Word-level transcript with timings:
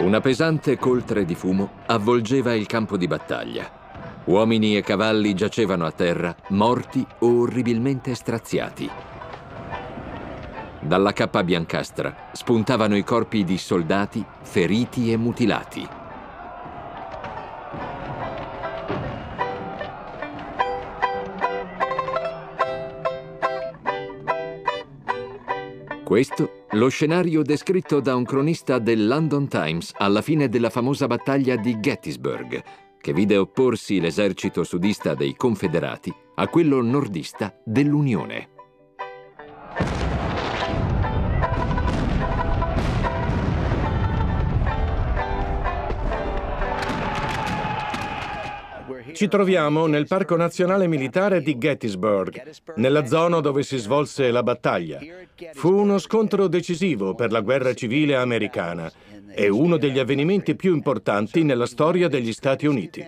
Una 0.00 0.22
pesante 0.22 0.78
coltre 0.78 1.26
di 1.26 1.34
fumo 1.34 1.72
avvolgeva 1.84 2.54
il 2.54 2.64
campo 2.64 2.96
di 2.96 3.06
battaglia. 3.06 3.70
Uomini 4.24 4.74
e 4.74 4.80
cavalli 4.80 5.34
giacevano 5.34 5.84
a 5.84 5.92
terra, 5.92 6.34
morti 6.48 7.06
o 7.18 7.40
orribilmente 7.40 8.14
straziati. 8.14 8.88
Dalla 10.80 11.12
cappa 11.12 11.44
biancastra 11.44 12.30
spuntavano 12.32 12.96
i 12.96 13.04
corpi 13.04 13.44
di 13.44 13.58
soldati 13.58 14.24
feriti 14.40 15.12
e 15.12 15.18
mutilati. 15.18 15.88
Questo 26.02 26.59
lo 26.74 26.88
scenario 26.88 27.42
descritto 27.42 27.98
da 27.98 28.14
un 28.14 28.24
cronista 28.24 28.78
del 28.78 29.08
London 29.08 29.48
Times 29.48 29.92
alla 29.96 30.22
fine 30.22 30.48
della 30.48 30.70
famosa 30.70 31.08
battaglia 31.08 31.56
di 31.56 31.80
Gettysburg, 31.80 32.62
che 33.00 33.12
vide 33.12 33.36
opporsi 33.36 33.98
l'esercito 33.98 34.62
sudista 34.62 35.14
dei 35.14 35.34
Confederati 35.34 36.14
a 36.36 36.46
quello 36.46 36.80
nordista 36.80 37.52
dell'Unione. 37.64 38.59
Ci 49.12 49.28
troviamo 49.28 49.86
nel 49.86 50.06
Parco 50.06 50.36
Nazionale 50.36 50.86
Militare 50.86 51.42
di 51.42 51.58
Gettysburg, 51.58 52.50
nella 52.76 53.06
zona 53.06 53.40
dove 53.40 53.62
si 53.62 53.76
svolse 53.78 54.30
la 54.30 54.42
battaglia. 54.42 54.98
Fu 55.52 55.72
uno 55.72 55.98
scontro 55.98 56.48
decisivo 56.48 57.14
per 57.14 57.30
la 57.32 57.40
guerra 57.40 57.74
civile 57.74 58.16
americana 58.16 58.90
e 59.32 59.48
uno 59.48 59.76
degli 59.76 59.98
avvenimenti 59.98 60.56
più 60.56 60.74
importanti 60.74 61.42
nella 61.42 61.66
storia 61.66 62.08
degli 62.08 62.32
Stati 62.32 62.66
Uniti. 62.66 63.04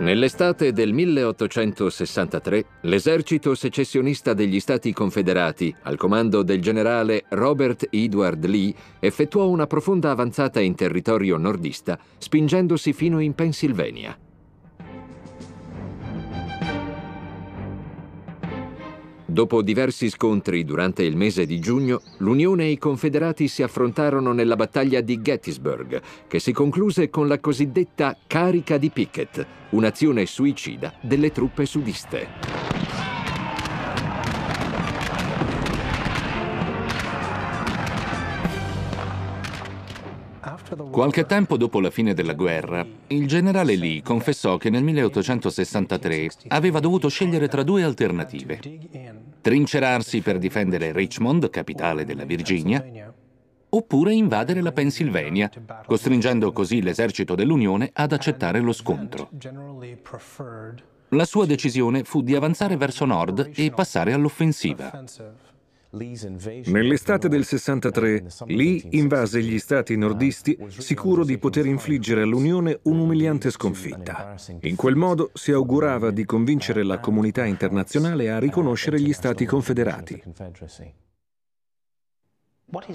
Nell'estate 0.00 0.72
del 0.72 0.92
1863, 0.92 2.64
l'esercito 2.82 3.56
secessionista 3.56 4.32
degli 4.32 4.60
Stati 4.60 4.92
Confederati, 4.92 5.74
al 5.82 5.96
comando 5.96 6.44
del 6.44 6.60
generale 6.60 7.24
Robert 7.30 7.88
Edward 7.90 8.44
Lee, 8.44 8.72
effettuò 9.00 9.48
una 9.48 9.66
profonda 9.66 10.12
avanzata 10.12 10.60
in 10.60 10.76
territorio 10.76 11.36
nordista, 11.36 11.98
spingendosi 12.16 12.92
fino 12.92 13.18
in 13.18 13.34
Pennsylvania. 13.34 14.16
Dopo 19.30 19.60
diversi 19.60 20.08
scontri 20.08 20.64
durante 20.64 21.02
il 21.02 21.14
mese 21.14 21.44
di 21.44 21.60
giugno, 21.60 22.00
l'Unione 22.20 22.64
e 22.64 22.70
i 22.70 22.78
Confederati 22.78 23.46
si 23.46 23.62
affrontarono 23.62 24.32
nella 24.32 24.56
battaglia 24.56 25.02
di 25.02 25.20
Gettysburg, 25.20 26.00
che 26.26 26.38
si 26.38 26.50
concluse 26.50 27.10
con 27.10 27.28
la 27.28 27.38
cosiddetta 27.38 28.16
carica 28.26 28.78
di 28.78 28.88
Pickett, 28.88 29.46
un'azione 29.70 30.24
suicida 30.24 30.94
delle 31.02 31.30
truppe 31.30 31.66
sudiste. 31.66 32.67
Qualche 40.90 41.24
tempo 41.24 41.56
dopo 41.56 41.80
la 41.80 41.90
fine 41.90 42.12
della 42.12 42.34
guerra, 42.34 42.86
il 43.06 43.26
generale 43.26 43.76
Lee 43.76 44.02
confessò 44.02 44.58
che 44.58 44.68
nel 44.68 44.82
1863 44.82 46.28
aveva 46.48 46.80
dovuto 46.80 47.08
scegliere 47.08 47.48
tra 47.48 47.62
due 47.62 47.82
alternative. 47.82 48.60
Trincerarsi 49.40 50.20
per 50.20 50.38
difendere 50.38 50.92
Richmond, 50.92 51.48
capitale 51.48 52.04
della 52.04 52.24
Virginia, 52.24 52.84
oppure 53.70 54.12
invadere 54.12 54.60
la 54.60 54.72
Pennsylvania, 54.72 55.50
costringendo 55.86 56.52
così 56.52 56.82
l'esercito 56.82 57.34
dell'Unione 57.34 57.90
ad 57.92 58.12
accettare 58.12 58.60
lo 58.60 58.72
scontro. 58.72 59.30
La 61.12 61.24
sua 61.24 61.46
decisione 61.46 62.04
fu 62.04 62.20
di 62.20 62.34
avanzare 62.34 62.76
verso 62.76 63.06
nord 63.06 63.52
e 63.54 63.70
passare 63.70 64.12
all'offensiva. 64.12 65.02
Nell'estate 65.90 67.28
del 67.28 67.46
63, 67.46 68.24
Lee 68.46 68.82
invase 68.90 69.42
gli 69.42 69.58
stati 69.58 69.96
nordisti 69.96 70.58
sicuro 70.68 71.24
di 71.24 71.38
poter 71.38 71.64
infliggere 71.64 72.22
all'Unione 72.22 72.78
un'umiliante 72.82 73.50
sconfitta. 73.50 74.34
In 74.60 74.76
quel 74.76 74.96
modo 74.96 75.30
si 75.32 75.50
augurava 75.50 76.10
di 76.10 76.26
convincere 76.26 76.82
la 76.82 76.98
comunità 76.98 77.46
internazionale 77.46 78.30
a 78.30 78.38
riconoscere 78.38 79.00
gli 79.00 79.14
stati 79.14 79.46
confederati. 79.46 80.22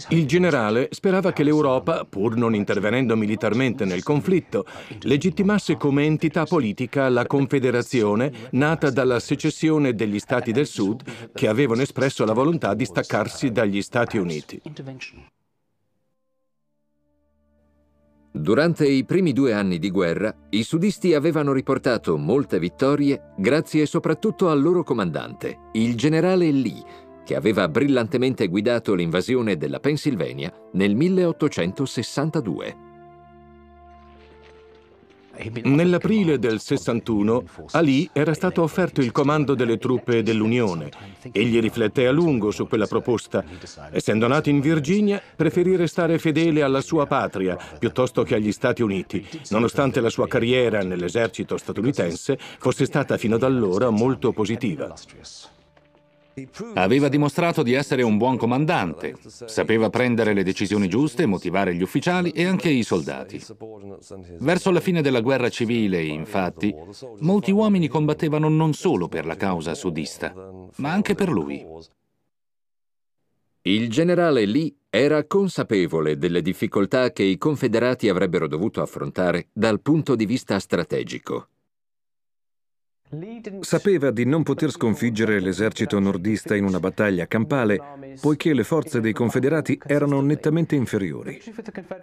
Il 0.09 0.27
generale 0.27 0.89
sperava 0.91 1.33
che 1.33 1.41
l'Europa, 1.41 2.05
pur 2.05 2.35
non 2.35 2.53
intervenendo 2.53 3.15
militarmente 3.15 3.85
nel 3.85 4.03
conflitto, 4.03 4.65
legittimasse 5.01 5.77
come 5.77 6.03
entità 6.03 6.45
politica 6.45 7.09
la 7.09 7.25
Confederazione 7.25 8.31
nata 8.51 8.91
dalla 8.91 9.19
secessione 9.19 9.95
degli 9.95 10.19
Stati 10.19 10.51
del 10.51 10.67
Sud 10.67 11.01
che 11.33 11.47
avevano 11.47 11.81
espresso 11.81 12.23
la 12.23 12.33
volontà 12.33 12.75
di 12.75 12.85
staccarsi 12.85 13.51
dagli 13.51 13.81
Stati 13.81 14.17
Uniti. 14.17 14.61
Durante 18.35 18.87
i 18.87 19.05
primi 19.05 19.31
due 19.31 19.53
anni 19.53 19.79
di 19.79 19.89
guerra, 19.89 20.35
i 20.49 20.63
sudisti 20.63 21.13
avevano 21.13 21.51
riportato 21.51 22.17
molte 22.17 22.59
vittorie 22.59 23.33
grazie 23.37 23.85
soprattutto 23.85 24.49
al 24.49 24.61
loro 24.61 24.83
comandante, 24.83 25.69
il 25.73 25.95
generale 25.95 26.51
Lee, 26.51 26.83
che 27.23 27.35
aveva 27.35 27.67
brillantemente 27.67 28.47
guidato 28.47 28.93
l'invasione 28.93 29.57
della 29.57 29.79
Pennsylvania 29.79 30.51
nel 30.73 30.95
1862. 30.95 32.91
Nell'aprile 35.63 36.37
del 36.37 36.59
61 36.59 37.43
a 37.71 37.81
Lee 37.81 38.07
era 38.13 38.35
stato 38.35 38.61
offerto 38.61 39.01
il 39.01 39.11
comando 39.11 39.55
delle 39.55 39.79
truppe 39.79 40.21
dell'Unione. 40.21 40.91
Egli 41.31 41.59
rifletté 41.59 42.05
a 42.05 42.11
lungo 42.11 42.51
su 42.51 42.67
quella 42.67 42.85
proposta. 42.85 43.43
Essendo 43.91 44.27
nato 44.27 44.49
in 44.49 44.59
Virginia, 44.59 45.19
preferì 45.35 45.75
restare 45.75 46.19
fedele 46.19 46.61
alla 46.61 46.81
sua 46.81 47.07
patria 47.07 47.57
piuttosto 47.79 48.21
che 48.21 48.35
agli 48.35 48.51
Stati 48.51 48.83
Uniti, 48.83 49.27
nonostante 49.49 50.01
la 50.01 50.09
sua 50.09 50.27
carriera 50.27 50.83
nell'esercito 50.83 51.57
statunitense 51.57 52.37
fosse 52.59 52.85
stata 52.85 53.17
fino 53.17 53.35
ad 53.35 53.43
allora 53.43 53.89
molto 53.89 54.33
positiva. 54.33 54.93
Aveva 56.73 57.09
dimostrato 57.09 57.61
di 57.61 57.73
essere 57.73 58.01
un 58.01 58.17
buon 58.17 58.37
comandante, 58.37 59.15
sapeva 59.27 59.89
prendere 59.89 60.33
le 60.33 60.43
decisioni 60.43 60.87
giuste, 60.87 61.25
motivare 61.25 61.75
gli 61.75 61.81
ufficiali 61.81 62.31
e 62.31 62.45
anche 62.45 62.69
i 62.69 62.83
soldati. 62.83 63.41
Verso 64.39 64.71
la 64.71 64.79
fine 64.79 65.01
della 65.01 65.21
guerra 65.21 65.49
civile, 65.49 66.01
infatti, 66.03 66.73
molti 67.19 67.51
uomini 67.51 67.87
combattevano 67.87 68.49
non 68.49 68.73
solo 68.73 69.07
per 69.07 69.25
la 69.25 69.35
causa 69.35 69.75
sudista, 69.75 70.33
ma 70.77 70.91
anche 70.91 71.13
per 71.13 71.29
lui. 71.29 71.65
Il 73.65 73.89
generale 73.89 74.45
Lee 74.45 74.75
era 74.89 75.23
consapevole 75.25 76.17
delle 76.17 76.41
difficoltà 76.41 77.11
che 77.11 77.23
i 77.23 77.37
confederati 77.37 78.09
avrebbero 78.09 78.47
dovuto 78.47 78.81
affrontare 78.81 79.47
dal 79.53 79.79
punto 79.79 80.15
di 80.15 80.25
vista 80.25 80.59
strategico. 80.59 81.47
Sapeva 83.59 84.11
di 84.11 84.25
non 84.25 84.43
poter 84.43 84.71
sconfiggere 84.71 85.39
l'esercito 85.39 85.99
nordista 85.99 86.55
in 86.55 86.63
una 86.63 86.79
battaglia 86.79 87.27
campale, 87.27 88.17
poiché 88.19 88.53
le 88.53 88.63
forze 88.63 89.01
dei 89.01 89.13
confederati 89.13 89.79
erano 89.85 90.21
nettamente 90.21 90.75
inferiori. 90.75 91.41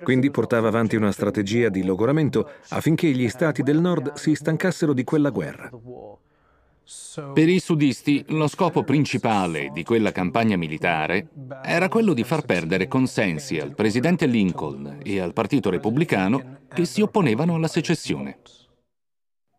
Quindi 0.03 0.31
portava 0.31 0.69
avanti 0.69 0.97
una 0.97 1.13
strategia 1.13 1.69
di 1.69 1.85
logoramento 1.85 2.49
affinché 2.69 3.09
gli 3.11 3.29
stati 3.29 3.63
del 3.63 3.81
nord 3.81 4.15
si 4.15 4.35
stancassero 4.35 4.93
di 4.93 5.05
quella 5.05 5.31
guerra. 5.31 5.71
Per 7.35 7.49
i 7.49 7.61
sudisti, 7.61 8.25
lo 8.29 8.49
scopo 8.49 8.83
principale 8.83 9.71
di 9.73 9.85
quella 9.85 10.11
campagna 10.11 10.57
militare 10.57 11.29
era 11.63 11.89
quello 11.89 12.13
di 12.15 12.25
far 12.25 12.45
perdere 12.45 12.89
consensi 12.89 13.59
al 13.59 13.75
presidente 13.75 14.27
Lincoln 14.27 14.99
e 15.03 15.21
al 15.21 15.33
Partito 15.33 15.71
Repubblicano 15.71 16.59
che 16.69 16.85
si 16.85 17.01
opponevano 17.01 17.55
alla 17.55 17.69
secessione. 17.69 18.39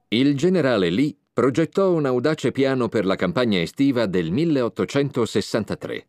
Il 0.09 0.35
generale 0.35 0.89
Lee 0.89 1.15
progettò 1.41 1.91
un 1.91 2.05
audace 2.05 2.51
piano 2.51 2.87
per 2.87 3.03
la 3.03 3.15
campagna 3.15 3.59
estiva 3.59 4.05
del 4.05 4.29
1863. 4.29 6.07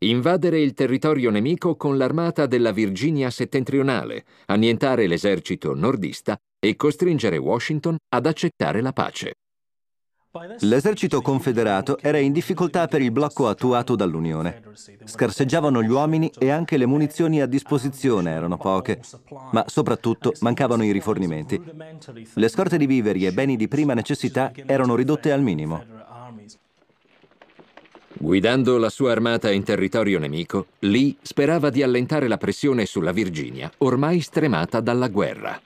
Invadere 0.00 0.60
il 0.60 0.74
territorio 0.74 1.30
nemico 1.30 1.74
con 1.74 1.96
l'armata 1.96 2.44
della 2.44 2.70
Virginia 2.70 3.30
settentrionale, 3.30 4.26
annientare 4.44 5.06
l'esercito 5.06 5.74
nordista 5.74 6.36
e 6.58 6.76
costringere 6.76 7.38
Washington 7.38 7.96
ad 8.14 8.26
accettare 8.26 8.82
la 8.82 8.92
pace. 8.92 9.36
L'esercito 10.60 11.22
confederato 11.22 11.98
era 12.00 12.18
in 12.18 12.32
difficoltà 12.32 12.86
per 12.86 13.00
il 13.00 13.10
blocco 13.10 13.48
attuato 13.48 13.96
dall'Unione. 13.96 14.62
Scarseggiavano 15.04 15.82
gli 15.82 15.88
uomini 15.88 16.30
e 16.38 16.50
anche 16.50 16.76
le 16.76 16.84
munizioni 16.84 17.40
a 17.40 17.46
disposizione 17.46 18.32
erano 18.32 18.58
poche, 18.58 19.00
ma 19.52 19.64
soprattutto 19.66 20.34
mancavano 20.40 20.84
i 20.84 20.92
rifornimenti. 20.92 21.58
Le 22.34 22.48
scorte 22.48 22.76
di 22.76 22.84
viveri 22.84 23.24
e 23.24 23.32
beni 23.32 23.56
di 23.56 23.68
prima 23.68 23.94
necessità 23.94 24.52
erano 24.66 24.94
ridotte 24.96 25.32
al 25.32 25.40
minimo. 25.40 25.82
Guidando 28.20 28.76
la 28.76 28.90
sua 28.90 29.12
armata 29.12 29.50
in 29.50 29.62
territorio 29.62 30.18
nemico, 30.18 30.66
Lee 30.80 31.16
sperava 31.22 31.70
di 31.70 31.82
allentare 31.82 32.28
la 32.28 32.36
pressione 32.36 32.84
sulla 32.84 33.12
Virginia, 33.12 33.70
ormai 33.78 34.20
stremata 34.20 34.80
dalla 34.80 35.08
guerra. 35.08 35.58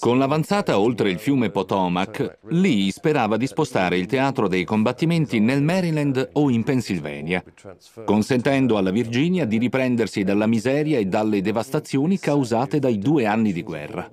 Con 0.00 0.16
l'avanzata 0.18 0.78
oltre 0.78 1.10
il 1.10 1.18
fiume 1.18 1.50
Potomac, 1.50 2.38
Lee 2.48 2.90
sperava 2.90 3.36
di 3.36 3.46
spostare 3.46 3.98
il 3.98 4.06
teatro 4.06 4.48
dei 4.48 4.64
combattimenti 4.64 5.40
nel 5.40 5.62
Maryland 5.62 6.30
o 6.32 6.48
in 6.48 6.62
Pennsylvania, 6.62 7.44
consentendo 8.06 8.78
alla 8.78 8.90
Virginia 8.90 9.44
di 9.44 9.58
riprendersi 9.58 10.22
dalla 10.22 10.46
miseria 10.46 10.98
e 10.98 11.04
dalle 11.04 11.42
devastazioni 11.42 12.18
causate 12.18 12.78
dai 12.78 12.96
due 12.96 13.26
anni 13.26 13.52
di 13.52 13.62
guerra. 13.62 14.10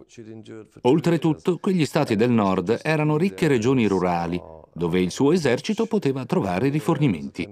Oltretutto, 0.81 1.57
quegli 1.57 1.85
stati 1.85 2.17
del 2.17 2.31
nord 2.31 2.81
erano 2.83 3.15
ricche 3.15 3.47
regioni 3.47 3.87
rurali, 3.87 4.41
dove 4.73 4.99
il 4.99 5.11
suo 5.11 5.31
esercito 5.31 5.85
poteva 5.85 6.25
trovare 6.25 6.67
rifornimenti. 6.67 7.47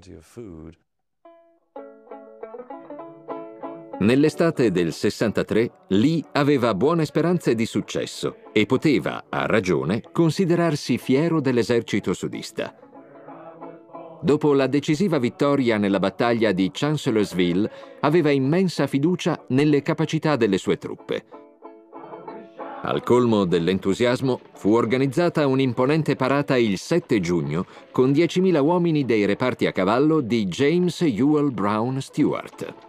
Nell'estate 4.00 4.70
del 4.70 4.94
63 4.94 5.72
Lee 5.88 6.24
aveva 6.34 6.76
buone 6.76 7.04
speranze 7.04 7.56
di 7.56 7.66
successo 7.66 8.36
e 8.54 8.68
poteva, 8.68 9.26
a 9.28 9.48
ragione, 9.48 10.04
considerarsi 10.12 11.00
fiero 11.00 11.42
dell'esercito 11.42 12.14
sudista. 12.14 12.76
Dopo 14.22 14.54
la 14.54 14.68
decisiva 14.68 15.18
vittoria 15.18 15.80
nella 15.80 15.98
battaglia 15.98 16.52
di 16.52 16.70
Chancellorsville, 16.72 17.72
aveva 18.02 18.30
immensa 18.30 18.86
fiducia 18.86 19.44
nelle 19.48 19.82
capacità 19.82 20.36
delle 20.36 20.60
sue 20.60 20.78
truppe. 20.78 21.26
Al 22.84 23.02
colmo 23.02 23.46
dell'entusiasmo 23.46 24.40
fu 24.54 24.74
organizzata 24.74 25.48
un'imponente 25.48 26.16
parata 26.16 26.56
il 26.56 26.78
7 26.78 27.20
giugno 27.20 27.66
con 27.92 28.12
10.000 28.12 28.62
uomini 28.62 29.06
dei 29.06 29.26
reparti 29.26 29.66
a 29.66 29.72
cavallo 29.72 30.22
di 30.22 30.46
James 30.46 31.02
Ewell 31.02 31.52
Brown 31.52 32.00
Stewart. 32.00 32.87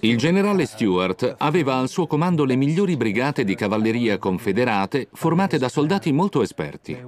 Il 0.00 0.18
generale 0.18 0.66
Stewart 0.66 1.36
aveva 1.38 1.76
al 1.76 1.88
suo 1.88 2.06
comando 2.06 2.44
le 2.44 2.56
migliori 2.56 2.96
brigate 2.96 3.44
di 3.44 3.54
cavalleria 3.54 4.18
confederate 4.18 5.08
formate 5.12 5.56
da 5.56 5.68
soldati 5.68 6.12
molto 6.12 6.42
esperti. 6.42 6.98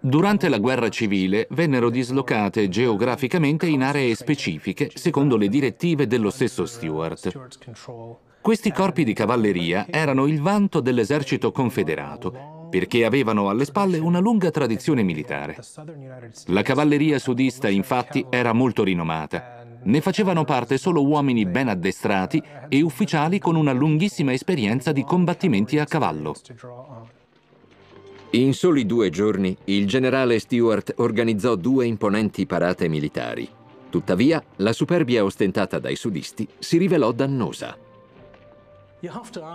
Durante 0.00 0.48
la 0.48 0.58
guerra 0.58 0.88
civile 0.88 1.46
vennero 1.50 1.90
dislocate 1.90 2.68
geograficamente 2.68 3.66
in 3.66 3.82
aree 3.82 4.14
specifiche 4.14 4.90
secondo 4.94 5.36
le 5.36 5.48
direttive 5.48 6.06
dello 6.06 6.30
stesso 6.30 6.66
Stewart. 6.66 7.32
Questi 8.40 8.70
corpi 8.72 9.04
di 9.04 9.12
cavalleria 9.12 9.86
erano 9.88 10.26
il 10.26 10.40
vanto 10.40 10.80
dell'esercito 10.80 11.50
confederato 11.50 12.68
perché 12.70 13.04
avevano 13.04 13.48
alle 13.48 13.64
spalle 13.64 13.98
una 13.98 14.18
lunga 14.18 14.50
tradizione 14.50 15.02
militare. 15.02 15.56
La 16.46 16.62
cavalleria 16.62 17.18
sudista 17.18 17.68
infatti 17.68 18.26
era 18.28 18.52
molto 18.52 18.82
rinomata 18.82 19.63
ne 19.84 20.00
facevano 20.00 20.44
parte 20.44 20.78
solo 20.78 21.04
uomini 21.04 21.46
ben 21.46 21.68
addestrati 21.68 22.42
e 22.68 22.82
ufficiali 22.82 23.38
con 23.38 23.56
una 23.56 23.72
lunghissima 23.72 24.32
esperienza 24.32 24.92
di 24.92 25.04
combattimenti 25.04 25.78
a 25.78 25.84
cavallo. 25.84 26.34
In 28.30 28.52
soli 28.52 28.84
due 28.84 29.10
giorni 29.10 29.56
il 29.64 29.86
generale 29.86 30.38
Stewart 30.40 30.94
organizzò 30.96 31.54
due 31.54 31.86
imponenti 31.86 32.46
parate 32.46 32.88
militari. 32.88 33.48
Tuttavia, 33.90 34.42
la 34.56 34.72
superbia 34.72 35.22
ostentata 35.22 35.78
dai 35.78 35.94
sudisti 35.94 36.48
si 36.58 36.78
rivelò 36.78 37.12
dannosa. 37.12 37.83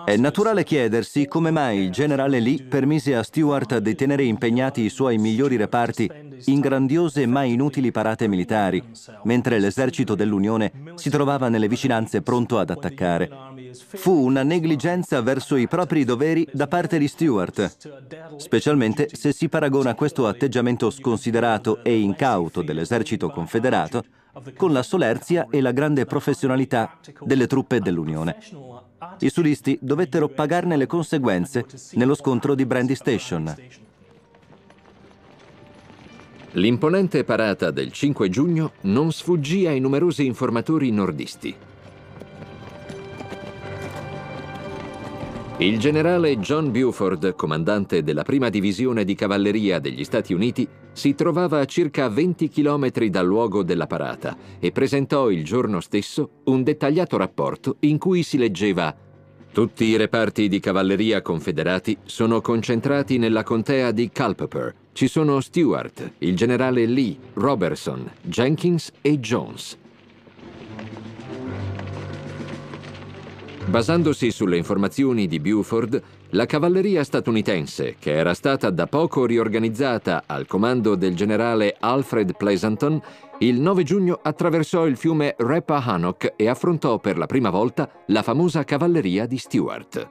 È 0.05 0.15
naturale 0.15 0.63
chiedersi 0.63 1.27
come 1.27 1.49
mai 1.49 1.79
il 1.79 1.91
generale 1.91 2.39
Lee 2.39 2.63
permise 2.63 3.15
a 3.15 3.23
Stewart 3.23 3.79
di 3.79 3.95
tenere 3.95 4.23
impegnati 4.23 4.81
i 4.81 4.89
suoi 4.89 5.17
migliori 5.17 5.55
reparti 5.55 6.09
in 6.45 6.59
grandiose 6.59 7.25
ma 7.25 7.43
inutili 7.43 7.91
parate 7.91 8.27
militari, 8.27 8.83
mentre 9.23 9.59
l'esercito 9.59 10.13
dell'Unione 10.13 10.71
si 10.95 11.09
trovava 11.09 11.49
nelle 11.49 11.67
vicinanze 11.67 12.21
pronto 12.21 12.59
ad 12.59 12.69
attaccare. 12.69 13.29
Fu 13.73 14.11
una 14.11 14.43
negligenza 14.43 15.21
verso 15.21 15.55
i 15.55 15.67
propri 15.67 16.03
doveri 16.03 16.47
da 16.51 16.67
parte 16.67 16.99
di 16.99 17.07
Stewart, 17.07 18.37
specialmente 18.37 19.09
se 19.11 19.33
si 19.33 19.49
paragona 19.49 19.95
questo 19.95 20.27
atteggiamento 20.27 20.91
sconsiderato 20.91 21.83
e 21.83 21.99
incauto 21.99 22.61
dell'esercito 22.61 23.29
confederato 23.29 24.03
con 24.55 24.71
la 24.71 24.83
solerzia 24.83 25.47
e 25.49 25.61
la 25.61 25.71
grande 25.71 26.05
professionalità 26.05 26.97
delle 27.21 27.47
truppe 27.47 27.79
dell'Unione. 27.79 28.37
I 29.19 29.29
sudisti 29.29 29.77
dovettero 29.81 30.27
pagarne 30.27 30.77
le 30.77 30.87
conseguenze 30.87 31.65
nello 31.93 32.15
scontro 32.15 32.55
di 32.55 32.65
Brandy 32.65 32.95
Station. 32.95 33.55
L'imponente 36.53 37.23
parata 37.23 37.69
del 37.69 37.91
5 37.91 38.29
giugno 38.29 38.71
non 38.81 39.11
sfuggì 39.11 39.67
ai 39.67 39.79
numerosi 39.79 40.25
informatori 40.25 40.91
nordisti. 40.91 41.55
Il 45.57 45.77
generale 45.77 46.39
John 46.39 46.71
Buford, 46.71 47.35
comandante 47.35 48.01
della 48.01 48.23
prima 48.23 48.49
divisione 48.49 49.03
di 49.03 49.13
cavalleria 49.13 49.79
degli 49.79 50.05
Stati 50.05 50.33
Uniti, 50.33 50.65
si 50.99 51.15
trovava 51.15 51.61
a 51.61 51.65
circa 51.65 52.09
20 52.09 52.49
km 52.49 53.05
dal 53.05 53.25
luogo 53.25 53.63
della 53.63 53.87
parata 53.87 54.35
e 54.59 54.73
presentò 54.73 55.29
il 55.29 55.45
giorno 55.45 55.79
stesso 55.79 56.41
un 56.47 56.61
dettagliato 56.61 57.15
rapporto 57.15 57.77
in 57.81 57.97
cui 57.97 58.21
si 58.21 58.37
leggeva 58.37 58.93
Tutti 59.53 59.85
i 59.85 59.95
reparti 59.95 60.49
di 60.49 60.59
cavalleria 60.59 61.21
confederati 61.21 61.97
sono 62.03 62.41
concentrati 62.41 63.17
nella 63.17 63.43
contea 63.43 63.91
di 63.91 64.11
Culpeper. 64.11 64.75
Ci 64.91 65.07
sono 65.07 65.39
Stewart, 65.39 66.15
il 66.17 66.35
generale 66.35 66.85
Lee, 66.85 67.17
Robertson, 67.35 68.11
Jenkins 68.21 68.91
e 69.01 69.19
Jones. 69.21 69.77
Basandosi 73.67 74.31
sulle 74.31 74.57
informazioni 74.57 75.27
di 75.27 75.39
Buford, 75.39 76.01
la 76.31 76.45
cavalleria 76.45 77.03
statunitense, 77.03 77.95
che 77.97 78.11
era 78.11 78.33
stata 78.33 78.69
da 78.69 78.85
poco 78.85 79.25
riorganizzata 79.25 80.23
al 80.25 80.45
comando 80.45 80.95
del 80.95 81.15
generale 81.15 81.75
Alfred 81.79 82.35
Pleasanton, 82.37 83.01
il 83.39 83.59
9 83.59 83.83
giugno 83.83 84.19
attraversò 84.21 84.85
il 84.85 84.97
fiume 84.97 85.33
Rappahannock 85.37 86.33
e 86.35 86.47
affrontò 86.47 86.99
per 86.99 87.17
la 87.17 87.25
prima 87.25 87.49
volta 87.49 87.89
la 88.07 88.21
famosa 88.21 88.63
cavalleria 88.63 89.25
di 89.25 89.37
Stuart. 89.37 90.09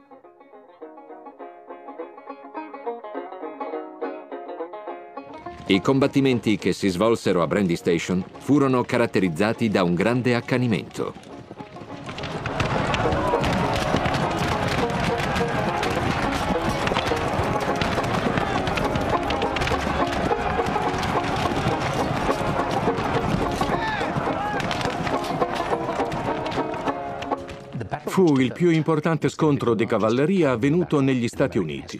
I 5.67 5.81
combattimenti 5.81 6.57
che 6.57 6.73
si 6.73 6.89
svolsero 6.89 7.43
a 7.43 7.47
Brandy 7.47 7.75
Station 7.75 8.23
furono 8.39 8.81
caratterizzati 8.83 9.69
da 9.69 9.83
un 9.83 9.93
grande 9.93 10.33
accanimento. 10.33 11.13
Fu 28.05 28.37
il 28.37 28.51
più 28.51 28.69
importante 28.69 29.29
scontro 29.29 29.73
di 29.73 29.85
cavalleria 29.85 30.51
avvenuto 30.51 30.99
negli 30.99 31.27
Stati 31.27 31.57
Uniti. 31.57 31.99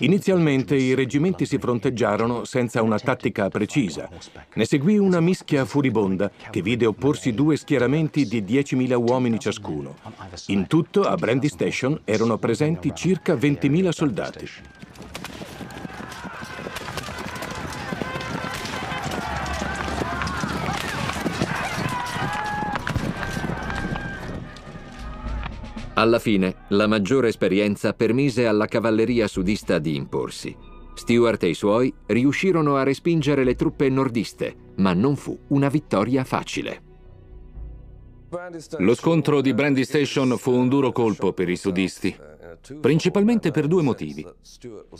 Inizialmente 0.00 0.74
i 0.74 0.94
reggimenti 0.94 1.46
si 1.46 1.58
fronteggiarono 1.58 2.44
senza 2.44 2.82
una 2.82 2.98
tattica 2.98 3.48
precisa. 3.48 4.08
Ne 4.54 4.64
seguì 4.64 4.98
una 4.98 5.20
mischia 5.20 5.64
furibonda 5.64 6.30
che 6.50 6.60
vide 6.60 6.86
opporsi 6.86 7.32
due 7.32 7.56
schieramenti 7.56 8.26
di 8.26 8.42
10.000 8.42 8.94
uomini 8.94 9.38
ciascuno. 9.38 9.96
In 10.46 10.66
tutto 10.66 11.02
a 11.02 11.14
Brandy 11.14 11.48
Station 11.48 12.00
erano 12.04 12.36
presenti 12.36 12.92
circa 12.94 13.34
20.000 13.34 13.88
soldati. 13.90 14.48
Alla 26.00 26.18
fine, 26.18 26.64
la 26.68 26.86
maggiore 26.86 27.28
esperienza 27.28 27.92
permise 27.92 28.46
alla 28.46 28.64
cavalleria 28.64 29.28
sudista 29.28 29.78
di 29.78 29.96
imporsi. 29.96 30.56
Stewart 30.94 31.42
e 31.42 31.48
i 31.48 31.54
suoi 31.54 31.92
riuscirono 32.06 32.76
a 32.76 32.84
respingere 32.84 33.44
le 33.44 33.54
truppe 33.54 33.90
nordiste, 33.90 34.54
ma 34.76 34.94
non 34.94 35.14
fu 35.14 35.38
una 35.48 35.68
vittoria 35.68 36.24
facile. 36.24 36.82
Lo 38.78 38.94
scontro 38.94 39.42
di 39.42 39.52
Brandy 39.52 39.84
Station 39.84 40.38
fu 40.38 40.52
un 40.52 40.70
duro 40.70 40.90
colpo 40.90 41.34
per 41.34 41.50
i 41.50 41.56
sudisti. 41.56 42.16
Principalmente 42.80 43.50
per 43.50 43.66
due 43.66 43.82
motivi. 43.82 44.26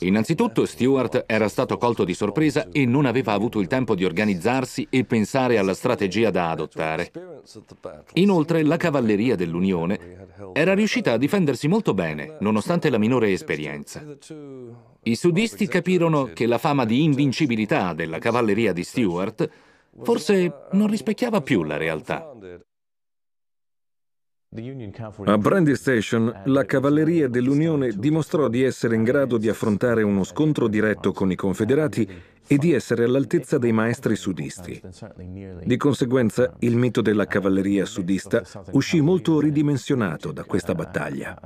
Innanzitutto 0.01 0.65
Stewart 0.67 1.25
era 1.27 1.49
stato 1.49 1.77
colto 1.77 2.05
di 2.05 2.15
sorpresa 2.15 2.69
e 2.71 2.87
non 2.87 3.07
aveva 3.07 3.33
avuto 3.33 3.61
il 3.61 3.67
tempo 3.67 3.95
di 3.95 4.05
organizzarsi 4.05 4.87
e 4.91 5.05
pensare 5.05 5.59
alla 5.59 5.75
strategia 5.75 6.31
da 6.31 6.51
adottare. 6.51 7.11
Inoltre 8.15 8.63
la 8.63 8.77
cavalleria 8.77 9.37
dell'Unione 9.37 10.29
era 10.53 10.75
riuscita 10.75 11.13
a 11.13 11.19
difendersi 11.19 11.69
molto 11.69 11.95
bene, 11.95 12.37
nonostante 12.41 12.91
la 12.91 12.99
minore 12.99 13.31
esperienza. 13.33 14.05
I 15.03 15.15
sudisti 15.15 15.67
capirono 15.67 16.31
che 16.35 16.47
la 16.47 16.59
fama 16.59 16.85
di 16.85 17.03
invincibilità 17.03 17.95
della 17.95 18.19
cavalleria 18.19 18.73
di 18.73 18.85
Stewart 18.85 19.49
forse 20.03 20.67
non 20.73 20.89
rispecchiava 20.89 21.41
più 21.41 21.63
la 21.63 21.77
realtà. 21.77 22.33
A 25.27 25.39
Brandy 25.39 25.77
Station, 25.77 26.43
la 26.47 26.65
cavalleria 26.65 27.29
dell'Unione 27.29 27.93
dimostrò 27.93 28.49
di 28.49 28.65
essere 28.65 28.97
in 28.97 29.05
grado 29.05 29.39
di 29.39 29.49
affrontare 29.49 30.03
uno 30.03 30.25
scontro 30.25 30.67
diretto 30.67 31.13
con 31.13 31.31
i 31.31 31.37
confederati 31.37 32.09
e 32.49 32.59
di 32.59 32.73
essere 32.73 33.05
all'altezza 33.05 33.59
dei 33.59 33.71
maestri 33.71 34.17
sudisti. 34.17 34.83
Di 35.63 35.77
conseguenza, 35.77 36.53
il 36.59 36.77
mito 36.77 37.01
della 37.01 37.27
cavalleria 37.27 37.85
sudista 37.85 38.43
uscì 38.73 39.01
molto 39.01 39.39
ridimensionato 39.39 40.33
da 40.33 40.43
questa 40.43 40.75
battaglia. 40.75 41.41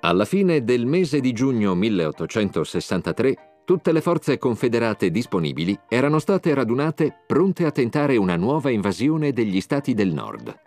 Alla 0.00 0.26
fine 0.26 0.62
del 0.64 0.84
mese 0.84 1.20
di 1.20 1.32
giugno 1.32 1.74
1863, 1.74 3.36
tutte 3.68 3.92
le 3.92 4.00
forze 4.00 4.38
confederate 4.38 5.10
disponibili 5.10 5.78
erano 5.90 6.20
state 6.20 6.54
radunate 6.54 7.14
pronte 7.26 7.66
a 7.66 7.70
tentare 7.70 8.16
una 8.16 8.34
nuova 8.34 8.70
invasione 8.70 9.34
degli 9.34 9.60
stati 9.60 9.92
del 9.92 10.10
nord. 10.10 10.58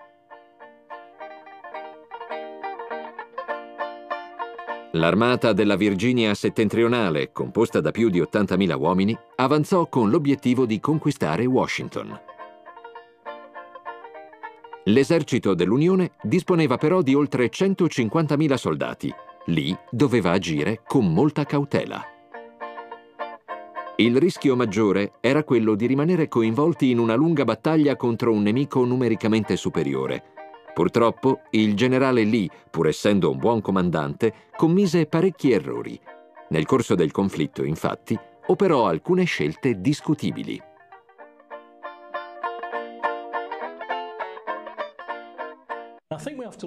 L'armata 4.91 5.51
della 5.51 5.75
Virginia 5.75 6.36
settentrionale, 6.36 7.31
composta 7.31 7.81
da 7.81 7.89
più 7.89 8.10
di 8.10 8.22
80.000 8.22 8.79
uomini, 8.79 9.17
avanzò 9.38 9.88
con 9.88 10.12
l'obiettivo 10.12 10.67
di 10.67 10.79
conquistare 10.79 11.48
Washington. 11.48 12.22
L'esercito 14.84 15.55
dell'Unione 15.55 16.12
disponeva 16.22 16.77
però 16.77 17.01
di 17.01 17.15
oltre 17.15 17.50
150.000 17.50 18.53
soldati. 18.53 19.12
Lì 19.46 19.75
doveva 19.89 20.29
agire 20.34 20.84
con 20.86 21.12
molta 21.12 21.46
cautela. 21.46 22.05
Il 24.01 24.17
rischio 24.17 24.55
maggiore 24.55 25.12
era 25.22 25.43
quello 25.43 25.75
di 25.75 25.86
rimanere 25.86 26.27
coinvolti 26.27 26.89
in 26.89 26.98
una 26.98 27.13
lunga 27.13 27.43
battaglia 27.43 27.96
contro 27.96 28.34
un 28.34 28.41
nemico 28.41 28.84
numericamente 28.84 29.55
superiore, 29.55 30.24
Purtroppo 30.74 31.41
il 31.51 31.75
generale 31.75 32.24
Lee, 32.24 32.50
pur 32.72 32.88
essendo 32.88 33.29
un 33.29 33.38
buon 33.38 33.62
comandante, 33.62 34.34
commise 34.55 35.05
parecchi 35.05 35.51
errori. 35.51 36.00
Nel 36.50 36.65
corso 36.65 36.96
del 36.96 37.12
conflitto, 37.12 37.63
infatti, 37.63 38.17
operò 38.48 38.88
alcune 38.88 39.25
scelte 39.25 39.79
discutibili. 39.79 40.60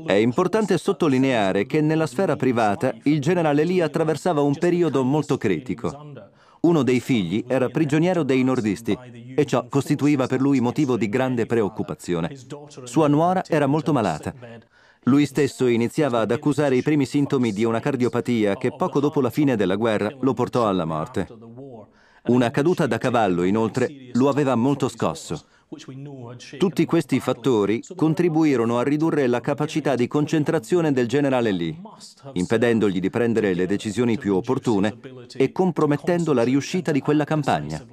È 0.07 0.13
importante 0.13 0.79
sottolineare 0.79 1.67
che 1.67 1.81
nella 1.81 2.07
sfera 2.07 2.37
privata 2.37 2.95
il 3.05 3.21
generale 3.21 3.65
Lee 3.65 3.83
attraversava 3.83 4.41
un 4.43 4.57
periodo 4.57 5.03
molto 5.03 5.37
critico. 5.37 6.34
Uno 6.65 6.83
dei 6.83 7.01
figli 7.01 7.45
era 7.47 7.69
prigioniero 7.69 8.23
dei 8.23 8.43
nordisti 8.43 8.97
e 9.37 9.45
ciò 9.45 9.67
costituiva 9.69 10.27
per 10.27 10.41
lui 10.41 10.61
motivo 10.61 10.97
di 10.97 11.11
grande 11.11 11.45
preoccupazione. 11.45 12.35
Sua 12.85 13.07
nuora 13.07 13.45
era 13.47 13.67
molto 13.67 13.93
malata. 13.93 14.33
Lui 15.03 15.27
stesso 15.27 15.67
iniziava 15.67 16.21
ad 16.21 16.31
accusare 16.31 16.77
i 16.77 16.83
primi 16.83 17.05
sintomi 17.05 17.53
di 17.53 17.65
una 17.65 17.81
cardiopatia 17.81 18.57
che 18.57 18.75
poco 18.75 18.99
dopo 18.99 19.21
la 19.21 19.29
fine 19.29 19.57
della 19.57 19.77
guerra 19.77 20.11
lo 20.19 20.33
portò 20.33 20.67
alla 20.67 20.87
morte. 20.87 21.29
Una 22.29 22.51
caduta 22.51 22.87
da 22.87 22.97
cavallo, 22.97 23.43
inoltre, 23.43 24.09
lo 24.13 24.31
aveva 24.31 24.55
molto 24.55 24.89
scosso. 24.89 25.45
Tutti 26.59 26.85
questi 26.85 27.21
fattori 27.21 27.83
contribuirono 27.95 28.79
a 28.79 28.83
ridurre 28.83 29.27
la 29.27 29.41
capacità 29.41 29.95
di 29.95 30.07
concentrazione 30.07 30.93
del 30.93 31.09
generale 31.09 31.53
Lee, 31.53 31.77
impedendogli 32.33 33.01
di 33.01 33.11
prendere 33.11 33.55
le 33.55 33.67
decisioni 33.67 34.19
più 34.19 34.35
opportune 34.35 34.97
e 35.37 35.53
compromettendo 35.53 36.33
la 36.33 36.43
riuscita 36.43 36.93
di 36.93 37.01
quella 37.01 37.25
campagna. 37.25 37.85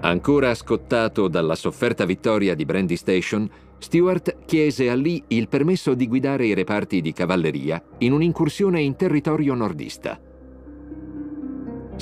Ancora 0.00 0.54
scottato 0.54 1.28
dalla 1.28 1.54
sofferta 1.54 2.04
vittoria 2.04 2.54
di 2.54 2.64
Brandy 2.64 2.96
Station, 2.96 3.48
Stewart 3.78 4.44
chiese 4.46 4.88
a 4.90 4.94
Lee 4.94 5.22
il 5.28 5.48
permesso 5.48 5.94
di 5.94 6.08
guidare 6.08 6.46
i 6.46 6.54
reparti 6.54 7.00
di 7.00 7.12
cavalleria 7.12 7.82
in 7.98 8.12
un'incursione 8.12 8.80
in 8.80 8.96
territorio 8.96 9.54
nordista. 9.54 10.31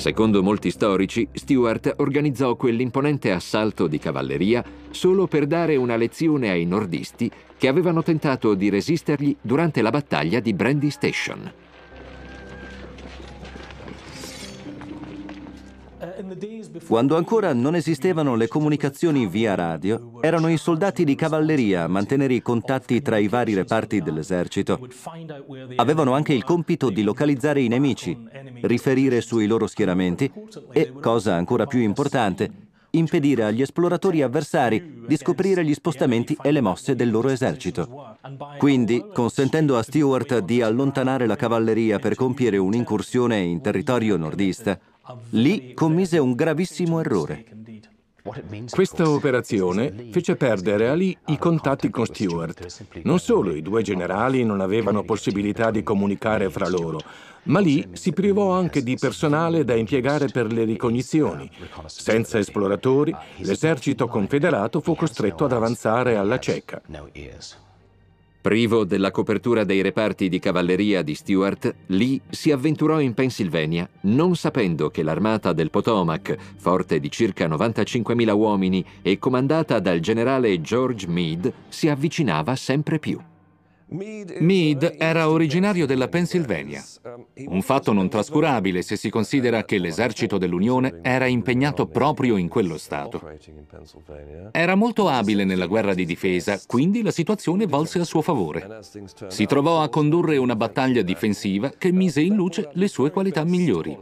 Secondo 0.01 0.41
molti 0.41 0.71
storici, 0.71 1.27
Stuart 1.31 1.93
organizzò 1.97 2.55
quell'imponente 2.55 3.31
assalto 3.31 3.85
di 3.85 3.99
cavalleria 3.99 4.63
solo 4.89 5.27
per 5.27 5.45
dare 5.45 5.75
una 5.75 5.95
lezione 5.95 6.49
ai 6.49 6.65
nordisti 6.65 7.29
che 7.55 7.67
avevano 7.67 8.01
tentato 8.01 8.55
di 8.55 8.71
resistergli 8.71 9.35
durante 9.39 9.83
la 9.83 9.91
battaglia 9.91 10.39
di 10.39 10.55
Brandy 10.55 10.89
Station. 10.89 11.53
Quando 16.87 17.15
ancora 17.15 17.53
non 17.53 17.75
esistevano 17.75 18.35
le 18.35 18.47
comunicazioni 18.47 19.27
via 19.27 19.53
radio, 19.53 20.19
erano 20.21 20.49
i 20.49 20.57
soldati 20.57 21.03
di 21.03 21.13
cavalleria 21.13 21.83
a 21.83 21.87
mantenere 21.87 22.33
i 22.33 22.41
contatti 22.41 23.03
tra 23.03 23.17
i 23.17 23.27
vari 23.27 23.53
reparti 23.53 24.01
dell'esercito. 24.01 24.87
Avevano 25.75 26.13
anche 26.13 26.33
il 26.33 26.43
compito 26.43 26.89
di 26.89 27.03
localizzare 27.03 27.61
i 27.61 27.67
nemici, 27.67 28.17
riferire 28.61 29.21
sui 29.21 29.45
loro 29.45 29.67
schieramenti 29.67 30.31
e, 30.71 30.91
cosa 30.99 31.35
ancora 31.35 31.67
più 31.67 31.79
importante, 31.79 32.69
impedire 32.91 33.43
agli 33.43 33.61
esploratori 33.61 34.21
avversari 34.21 35.03
di 35.07 35.15
scoprire 35.17 35.63
gli 35.63 35.73
spostamenti 35.73 36.35
e 36.41 36.51
le 36.51 36.61
mosse 36.61 36.95
del 36.95 37.11
loro 37.11 37.29
esercito. 37.29 38.17
Quindi, 38.57 39.05
consentendo 39.13 39.77
a 39.77 39.83
Stewart 39.83 40.39
di 40.39 40.61
allontanare 40.61 41.27
la 41.27 41.35
cavalleria 41.35 41.99
per 41.99 42.15
compiere 42.15 42.57
un'incursione 42.57 43.37
in 43.37 43.61
territorio 43.61 44.17
nordista, 44.17 44.79
Lì 45.31 45.73
commise 45.73 46.17
un 46.17 46.33
gravissimo 46.33 46.99
errore. 46.99 47.45
Questa 48.69 49.09
operazione 49.09 50.09
fece 50.11 50.35
perdere 50.35 50.89
a 50.89 50.93
Lee 50.93 51.17
i 51.27 51.39
contatti 51.39 51.89
con 51.89 52.05
Stewart. 52.05 53.01
Non 53.03 53.17
solo 53.17 53.55
i 53.55 53.63
due 53.63 53.81
generali 53.81 54.43
non 54.43 54.61
avevano 54.61 55.03
possibilità 55.03 55.71
di 55.71 55.81
comunicare 55.81 56.51
fra 56.51 56.69
loro, 56.69 56.99
ma 57.43 57.59
Lee 57.59 57.89
si 57.93 58.13
privò 58.13 58.51
anche 58.51 58.83
di 58.83 58.95
personale 58.95 59.63
da 59.63 59.73
impiegare 59.73 60.27
per 60.27 60.53
le 60.53 60.65
ricognizioni. 60.65 61.49
Senza 61.87 62.37
esploratori, 62.37 63.11
l'esercito 63.37 64.07
confederato 64.07 64.81
fu 64.81 64.95
costretto 64.95 65.45
ad 65.45 65.53
avanzare 65.53 66.15
alla 66.15 66.37
cieca. 66.37 66.79
Privo 68.41 68.85
della 68.85 69.11
copertura 69.11 69.63
dei 69.63 69.83
reparti 69.83 70.27
di 70.27 70.39
cavalleria 70.39 71.03
di 71.03 71.13
Stuart, 71.13 71.75
Lee 71.87 72.21
si 72.27 72.51
avventurò 72.51 72.99
in 72.99 73.13
Pennsylvania, 73.13 73.87
non 74.01 74.35
sapendo 74.35 74.89
che 74.89 75.03
l'armata 75.03 75.53
del 75.53 75.69
Potomac, 75.69 76.35
forte 76.57 76.99
di 76.99 77.11
circa 77.11 77.47
95.000 77.47 78.35
uomini 78.35 78.83
e 79.03 79.19
comandata 79.19 79.79
dal 79.79 79.99
generale 79.99 80.59
George 80.59 81.05
Meade, 81.07 81.53
si 81.69 81.87
avvicinava 81.87 82.55
sempre 82.55 82.97
più. 82.97 83.19
Meade 83.93 84.95
era 84.97 85.29
originario 85.29 85.85
della 85.85 86.07
Pennsylvania, 86.07 86.81
un 87.47 87.61
fatto 87.61 87.91
non 87.91 88.07
trascurabile 88.07 88.83
se 88.83 88.95
si 88.95 89.09
considera 89.09 89.65
che 89.65 89.79
l'esercito 89.79 90.37
dell'Unione 90.37 90.99
era 91.01 91.25
impegnato 91.25 91.87
proprio 91.87 92.37
in 92.37 92.47
quello 92.47 92.77
Stato. 92.77 93.21
Era 94.51 94.75
molto 94.75 95.09
abile 95.09 95.43
nella 95.43 95.65
guerra 95.65 95.93
di 95.93 96.05
difesa, 96.05 96.57
quindi 96.65 97.01
la 97.01 97.11
situazione 97.11 97.65
volse 97.65 97.99
a 97.99 98.05
suo 98.05 98.21
favore. 98.21 98.79
Si 99.27 99.45
trovò 99.45 99.81
a 99.81 99.89
condurre 99.89 100.37
una 100.37 100.55
battaglia 100.55 101.01
difensiva 101.01 101.73
che 101.77 101.91
mise 101.91 102.21
in 102.21 102.35
luce 102.35 102.69
le 102.71 102.87
sue 102.87 103.11
qualità 103.11 103.43
migliori. 103.43 103.97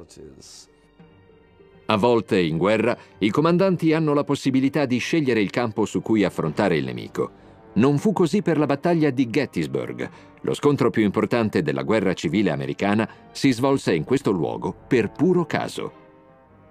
A 1.87 1.97
volte 1.97 2.39
in 2.39 2.57
guerra 2.57 2.95
i 3.17 3.31
comandanti 3.31 3.93
hanno 3.93 4.13
la 4.13 4.23
possibilità 4.23 4.85
di 4.85 4.99
scegliere 4.99 5.41
il 5.41 5.49
campo 5.49 5.85
su 5.85 6.03
cui 6.03 6.23
affrontare 6.23 6.77
il 6.77 6.85
nemico. 6.85 7.38
Non 7.73 7.97
fu 7.97 8.13
così 8.13 8.41
per 8.41 8.57
la 8.57 8.65
battaglia 8.65 9.09
di 9.09 9.29
Gettysburg. 9.29 10.09
Lo 10.41 10.53
scontro 10.53 10.89
più 10.89 11.03
importante 11.03 11.61
della 11.61 11.83
guerra 11.83 12.13
civile 12.13 12.49
americana 12.49 13.07
si 13.31 13.51
svolse 13.51 13.93
in 13.93 14.03
questo 14.03 14.31
luogo 14.31 14.75
per 14.87 15.11
puro 15.11 15.45
caso. 15.45 16.07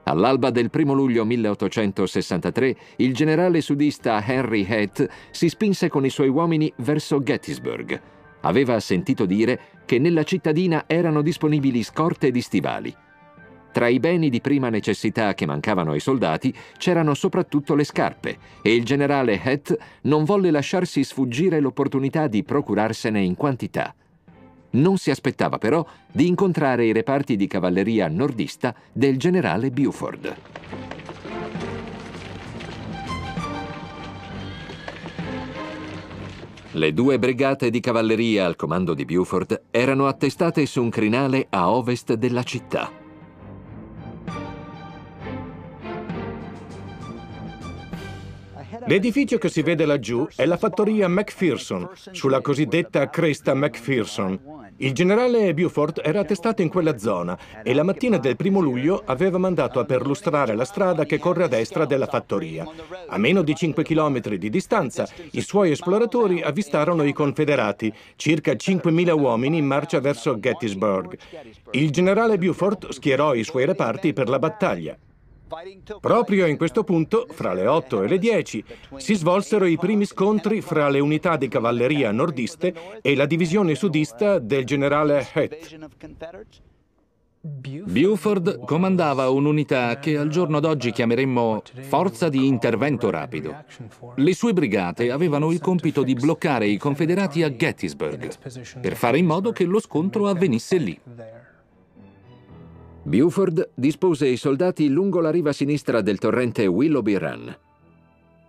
All'alba 0.05 0.50
del 0.50 0.71
1 0.73 0.93
luglio 0.95 1.25
1863, 1.25 2.76
il 2.97 3.14
generale 3.14 3.61
sudista 3.61 4.25
Henry 4.25 4.67
Haight 4.67 5.07
si 5.31 5.49
spinse 5.49 5.88
con 5.88 6.05
i 6.05 6.11
suoi 6.11 6.28
uomini 6.28 6.73
verso 6.76 7.23
Gettysburg. 7.23 8.00
Aveva 8.40 8.81
sentito 8.81 9.26
dire 9.26 9.61
che 9.85 9.99
nella 9.99 10.23
cittadina 10.23 10.85
erano 10.87 11.21
disponibili 11.21 11.83
scorte 11.83 12.31
di 12.31 12.40
stivali. 12.40 12.95
Tra 13.78 13.87
i 13.87 14.00
beni 14.00 14.28
di 14.28 14.40
prima 14.40 14.70
necessità 14.70 15.35
che 15.35 15.47
mancavano 15.47 15.92
ai 15.92 16.00
soldati 16.00 16.52
c'erano 16.78 17.14
soprattutto 17.14 17.76
le 17.76 17.85
scarpe 17.85 18.37
e 18.61 18.75
il 18.75 18.85
generale 18.85 19.40
Hett 19.40 19.73
non 20.02 20.25
volle 20.25 20.50
lasciarsi 20.50 21.04
sfuggire 21.04 21.61
l'opportunità 21.61 22.26
di 22.26 22.42
procurarsene 22.42 23.20
in 23.20 23.37
quantità. 23.37 23.94
Non 24.70 24.99
si 24.99 25.12
aspettava 25.12 25.58
però 25.58 25.87
di 26.11 26.26
incontrare 26.26 26.87
i 26.87 26.92
reparti 26.92 27.37
di 27.37 27.47
cavalleria 27.47 28.08
nordista 28.08 28.75
del 28.92 29.16
generale 29.16 29.70
Buford. 29.70 30.37
Le 36.73 36.92
due 36.92 37.18
brigate 37.20 37.70
di 37.70 37.78
cavalleria 37.78 38.44
al 38.44 38.56
comando 38.56 38.92
di 38.92 39.04
Buford 39.04 39.66
erano 39.70 40.08
attestate 40.08 40.66
su 40.66 40.82
un 40.82 40.90
crinale 40.90 41.47
a 41.50 41.70
ovest 41.70 42.14
della 42.14 42.42
città. 42.42 43.06
L'edificio 48.88 49.37
che 49.37 49.50
si 49.50 49.61
vede 49.61 49.85
laggiù 49.85 50.26
è 50.35 50.47
la 50.47 50.57
fattoria 50.57 51.09
McPherson, 51.09 51.90
sulla 52.12 52.40
cosiddetta 52.40 53.11
cresta 53.11 53.52
McPherson. 53.52 54.40
Il 54.78 54.95
generale 54.95 55.52
Buford 55.52 56.00
era 56.02 56.21
attestato 56.21 56.62
in 56.62 56.71
quella 56.71 56.97
zona 56.97 57.37
e 57.62 57.75
la 57.75 57.83
mattina 57.83 58.16
del 58.16 58.37
primo 58.37 58.61
luglio 58.61 59.02
aveva 59.04 59.37
mandato 59.37 59.78
a 59.78 59.85
perlustrare 59.85 60.54
la 60.54 60.64
strada 60.64 61.04
che 61.04 61.18
corre 61.18 61.45
a 61.45 61.49
destra 61.49 61.85
della 61.85 62.07
fattoria. 62.07 62.66
A 63.09 63.18
meno 63.18 63.42
di 63.42 63.54
5 63.54 63.85
km 63.85 64.21
di 64.21 64.49
distanza, 64.49 65.07
i 65.33 65.42
suoi 65.42 65.73
esploratori 65.73 66.40
avvistarono 66.40 67.02
i 67.02 67.12
confederati, 67.12 67.92
circa 68.16 68.52
5.000 68.52 69.11
uomini 69.11 69.59
in 69.59 69.66
marcia 69.66 70.00
verso 70.00 70.40
Gettysburg. 70.40 71.18
Il 71.73 71.90
generale 71.90 72.38
Buford 72.38 72.88
schierò 72.88 73.35
i 73.35 73.45
suoi 73.45 73.66
reparti 73.66 74.14
per 74.14 74.30
la 74.30 74.38
battaglia. 74.38 74.97
Proprio 76.00 76.47
in 76.47 76.57
questo 76.57 76.85
punto, 76.85 77.26
fra 77.31 77.55
le 77.55 77.67
8 77.67 78.02
e 78.02 78.09
le 78.09 78.19
10, 78.19 78.64
si 78.97 79.14
svolsero 79.14 79.64
i 79.64 79.78
primi 79.78 80.05
scontri 80.05 80.61
fra 80.61 80.88
le 80.88 81.00
unità 81.00 81.37
di 81.37 81.49
cavalleria 81.49 82.12
nordiste 82.12 83.00
e 83.00 83.14
la 83.14 83.26
divisione 83.26 83.75
sudista 83.75 84.38
del 84.38 84.64
generale 84.64 85.26
Hett. 85.33 85.76
Buford 87.40 88.64
comandava 88.64 89.31
un'unità 89.31 89.99
che 89.99 90.19
al 90.19 90.28
giorno 90.28 90.59
d'oggi 90.59 90.90
chiameremmo 90.90 91.62
Forza 91.83 92.28
di 92.28 92.47
Intervento 92.47 93.11
Rapido. 93.11 93.64
Le 94.17 94.35
sue 94.35 94.52
brigate 94.52 95.11
avevano 95.11 95.52
il 95.52 95.61
compito 95.61 96.02
di 96.02 96.14
bloccare 96.14 96.67
i 96.67 96.76
confederati 96.76 97.45
a 97.45 97.55
Gettysburg 97.55 98.81
per 98.81 98.97
fare 98.97 99.19
in 99.19 99.26
modo 99.26 99.52
che 99.52 99.64
lo 99.64 99.81
scontro 99.81 100.26
avvenisse 100.26 100.76
lì. 100.78 101.00
Buford 103.09 103.71
dispose 103.75 104.27
i 104.29 104.37
soldati 104.37 104.91
lungo 104.91 105.21
la 105.21 105.31
riva 105.31 105.55
sinistra 105.55 106.03
del 106.03 106.19
torrente 106.19 106.67
Willoughby 106.67 107.15
Run. 107.15 107.57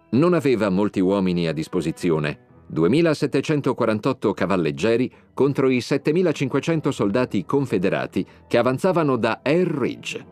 Non 0.10 0.34
aveva 0.34 0.68
molti 0.68 1.00
uomini 1.00 1.48
a 1.48 1.54
disposizione, 1.54 2.40
2748 2.68 4.34
cavalleggeri 4.34 5.10
contro 5.34 5.70
i 5.70 5.80
7500 5.80 6.92
soldati 6.92 7.46
confederati 7.46 8.28
che 8.50 8.58
avanzavano 8.58 9.16
da 9.16 9.40
Air 9.44 9.68
Ridge. 9.70 10.26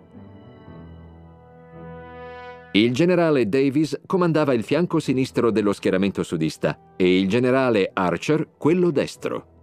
Il 2.74 2.94
generale 2.94 3.48
Davis 3.48 3.98
comandava 4.06 4.52
il 4.52 4.64
fianco 4.64 5.00
sinistro 5.00 5.52
dello 5.52 5.72
schieramento 5.72 6.22
sudista 6.24 6.78
e 6.98 7.18
il 7.18 7.30
generale 7.30 7.92
Archer 7.94 8.50
quello 8.58 8.92
destro. 8.92 9.56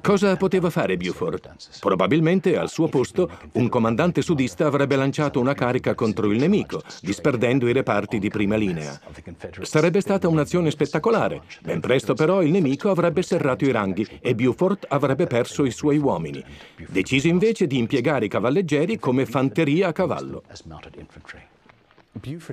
Cosa 0.00 0.36
poteva 0.36 0.70
fare 0.70 0.96
Buford? 0.96 1.54
Probabilmente 1.80 2.56
al 2.56 2.70
suo 2.70 2.88
posto 2.88 3.30
un 3.52 3.68
comandante 3.68 4.22
sudista 4.22 4.66
avrebbe 4.66 4.96
lanciato 4.96 5.40
una 5.40 5.52
carica 5.52 5.94
contro 5.94 6.30
il 6.30 6.38
nemico, 6.38 6.80
disperdendo 7.02 7.68
i 7.68 7.72
reparti 7.72 8.18
di 8.18 8.30
prima 8.30 8.56
linea. 8.56 8.98
Sarebbe 9.60 10.00
stata 10.00 10.26
un'azione 10.26 10.70
spettacolare. 10.70 11.42
Ben 11.60 11.80
presto 11.80 12.14
però 12.14 12.40
il 12.40 12.50
nemico 12.50 12.88
avrebbe 12.88 13.20
serrato 13.20 13.66
i 13.66 13.70
ranghi 13.70 14.06
e 14.20 14.34
Buford 14.34 14.86
avrebbe 14.88 15.26
perso 15.26 15.66
i 15.66 15.70
suoi 15.70 15.98
uomini. 15.98 16.42
Decise 16.88 17.28
invece 17.28 17.66
di 17.66 17.76
impiegare 17.76 18.24
i 18.24 18.28
cavalleggeri 18.28 18.98
come 18.98 19.26
fanteria 19.26 19.88
a 19.88 19.92
cavallo. 19.92 20.44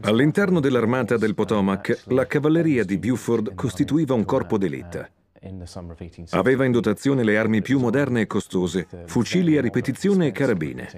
All'interno 0.02 0.60
dell'armata 0.60 1.16
del 1.16 1.34
Potomac, 1.34 2.04
la 2.08 2.26
cavalleria 2.28 2.84
di 2.84 2.98
Buford 2.98 3.56
costituiva 3.56 4.14
un 4.14 4.26
corpo 4.26 4.58
d'elite. 4.58 5.12
Aveva 6.32 6.66
in 6.66 6.72
dotazione 6.72 7.24
le 7.24 7.38
armi 7.38 7.62
più 7.62 7.80
moderne 7.80 8.22
e 8.22 8.28
costose, 8.28 8.88
fucili 9.06 9.58
a 9.58 9.62
ripetizione 9.62 10.28
e 10.28 10.32
carabine. 10.32 10.90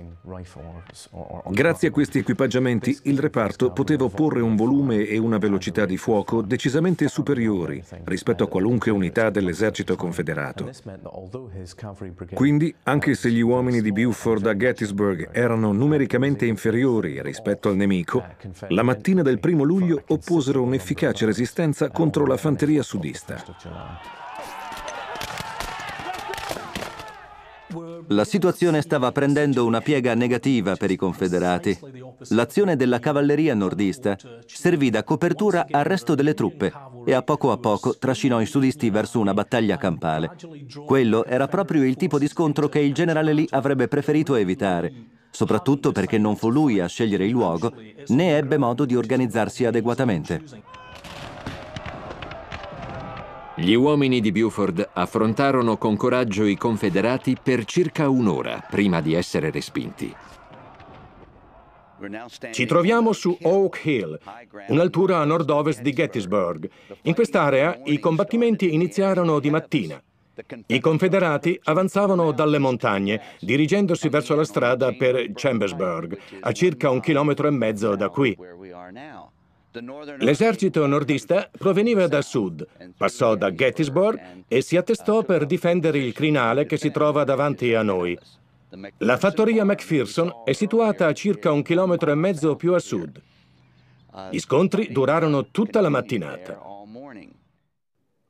Grazie 1.50 1.88
a 1.90 1.92
questi 1.92 2.20
equipaggiamenti 2.20 2.98
il 3.04 3.20
reparto 3.20 3.72
poteva 3.72 4.06
opporre 4.06 4.42
un 4.42 4.56
volume 4.56 5.06
e 5.06 5.18
una 5.18 5.38
velocità 5.38 5.86
di 5.86 5.98
fuoco 5.98 6.42
decisamente 6.42 7.08
superiori 7.08 7.84
rispetto 8.06 8.44
a 8.44 8.48
qualunque 8.48 8.92
unità 8.92 9.30
dell'esercito 9.30 9.96
confederato. 9.96 10.70
Quindi, 12.34 12.74
anche 12.84 13.14
se 13.14 13.30
gli 13.30 13.42
uomini 13.42 13.82
di 13.82 13.92
Buford 13.92 14.48
a 14.48 14.56
Gettysburg 14.56 15.30
erano 15.32 15.72
numericamente 15.72 16.46
inferiori 16.46 17.22
rispetto 17.22 17.70
al 17.70 17.76
nemico, 17.76 18.24
la 18.70 18.84
mattina 18.84 19.22
del 19.22 19.40
primo 19.40 19.64
luglio 19.64 20.02
opposero 20.08 20.64
un'efficace 20.64 21.26
resistenza 21.26 21.90
contro 21.90 22.26
la 22.26 22.38
fanteria 22.38 22.82
sudista. 22.82 24.21
La 28.08 28.26
situazione 28.26 28.82
stava 28.82 29.12
prendendo 29.12 29.66
una 29.66 29.82
piega 29.82 30.14
negativa 30.14 30.76
per 30.76 30.92
i 30.92 30.96
confederati. 30.96 31.78
L'azione 32.30 32.76
della 32.76 33.00
cavalleria 33.00 33.54
nordista 33.54 34.18
servì 34.46 34.90
da 34.90 35.04
copertura 35.04 35.66
al 35.70 35.84
resto 35.84 36.16
delle 36.16 36.34
truppe 36.34 36.72
e 37.06 37.14
a 37.14 37.22
poco 37.22 37.52
a 37.52 37.58
poco 37.58 37.98
trascinò 37.98 38.42
i 38.42 38.46
sudisti 38.46 38.90
verso 38.90 39.20
una 39.20 39.34
battaglia 39.34 39.78
campale. 39.78 40.36
Quello 40.86 41.26
era 41.26 41.48
proprio 41.48 41.84
il 41.84 41.96
tipo 41.96 42.20
di 42.20 42.28
scontro 42.28 42.68
che 42.68 42.80
il 42.80 42.94
generale 42.94 43.34
Lee 43.34 43.48
avrebbe 43.50 43.88
preferito 43.88 44.36
evitare, 44.36 44.94
soprattutto 45.32 45.92
perché 45.92 46.18
non 46.18 46.36
fu 46.36 46.50
lui 46.50 46.80
a 46.80 46.88
scegliere 46.88 47.26
il 47.26 47.32
luogo 47.32 47.74
né 48.08 48.38
ebbe 48.38 48.58
modo 48.58 48.86
di 48.86 48.96
organizzarsi 48.96 49.66
adeguatamente. 49.66 50.44
Gli 53.62 53.76
uomini 53.76 54.22
di 54.22 54.32
Buford 54.32 54.90
affrontarono 54.94 55.78
con 55.78 55.96
coraggio 55.96 56.46
i 56.46 56.58
confederati 56.58 57.38
per 57.40 57.64
circa 57.66 58.10
un'ora 58.10 58.66
prima 58.68 59.02
di 59.02 59.14
essere 59.14 59.52
respinti. 59.52 60.12
Ci 62.50 62.66
troviamo 62.66 63.14
su 63.14 63.38
Oak 63.40 63.86
Hill, 63.86 64.20
un'altura 64.70 65.20
a 65.20 65.26
nord-ovest 65.26 65.82
di 65.82 65.94
Gettysburg. 65.94 66.68
In 67.04 67.14
quest'area 67.14 67.80
i 67.84 68.00
combattimenti 68.00 68.74
iniziarono 68.74 69.40
di 69.40 69.52
mattina. 69.52 70.02
I 70.66 70.80
confederati 70.80 71.60
avanzavano 71.66 72.32
dalle 72.32 72.58
montagne, 72.58 73.22
dirigendosi 73.42 74.10
verso 74.10 74.34
la 74.34 74.44
strada 74.44 74.92
per 74.94 75.34
Chambersburg, 75.36 76.18
a 76.40 76.52
circa 76.52 76.90
un 76.90 77.00
chilometro 77.00 77.46
e 77.46 77.52
mezzo 77.52 77.96
da 77.96 78.10
qui. 78.10 78.36
L'esercito 80.18 80.86
nordista 80.86 81.50
proveniva 81.58 82.08
da 82.08 82.22
sud, 82.22 82.68
passò 82.98 83.36
da 83.36 83.54
Gettysburg 83.54 84.44
e 84.48 84.62
si 84.62 84.76
attestò 84.76 85.24
per 85.24 85.46
difendere 85.46 85.98
il 86.00 86.12
crinale 86.12 86.66
che 86.66 86.78
si 86.78 86.92
trova 86.92 87.24
davanti 87.24 87.74
a 87.74 87.82
noi. 87.82 88.18
La 88.98 89.18
fattoria 89.18 89.64
McPherson 89.64 90.44
è 90.44 90.52
situata 90.52 91.08
a 91.08 91.14
circa 91.14 91.52
un 91.52 91.62
chilometro 91.62 92.12
e 92.12 92.16
mezzo 92.16 92.56
più 92.58 92.74
a 92.74 92.80
sud. 92.80 93.22
Gli 94.30 94.40
scontri 94.40 94.92
durarono 94.92 95.48
tutta 95.52 95.80
la 95.80 95.90
mattinata. 95.90 96.60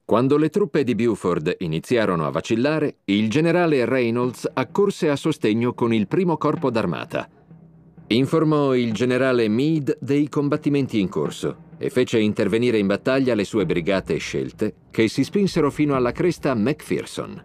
Quando 0.06 0.38
le 0.38 0.50
truppe 0.50 0.84
di 0.84 0.94
Buford 0.94 1.56
iniziarono 1.60 2.28
a 2.28 2.32
vacillare, 2.32 2.98
il 3.06 3.30
generale 3.30 3.86
Reynolds 3.86 4.48
accorse 4.54 5.10
a 5.10 5.16
sostegno 5.16 5.74
con 5.74 5.94
il 5.94 6.08
primo 6.08 6.38
corpo 6.38 6.70
d'armata. 6.70 7.28
Informò 8.12 8.76
il 8.76 8.92
generale 8.92 9.48
Meade 9.48 9.98
dei 10.02 10.28
combattimenti 10.28 11.00
in 11.00 11.08
corso 11.08 11.70
e 11.78 11.90
fece 11.90 12.20
intervenire 12.20 12.78
in 12.78 12.86
battaglia 12.86 13.34
le 13.34 13.46
sue 13.46 13.66
brigate 13.66 14.18
scelte 14.18 14.74
che 14.92 15.08
si 15.08 15.24
spinsero 15.24 15.72
fino 15.72 15.96
alla 15.96 16.12
cresta 16.12 16.54
McPherson. 16.54 17.44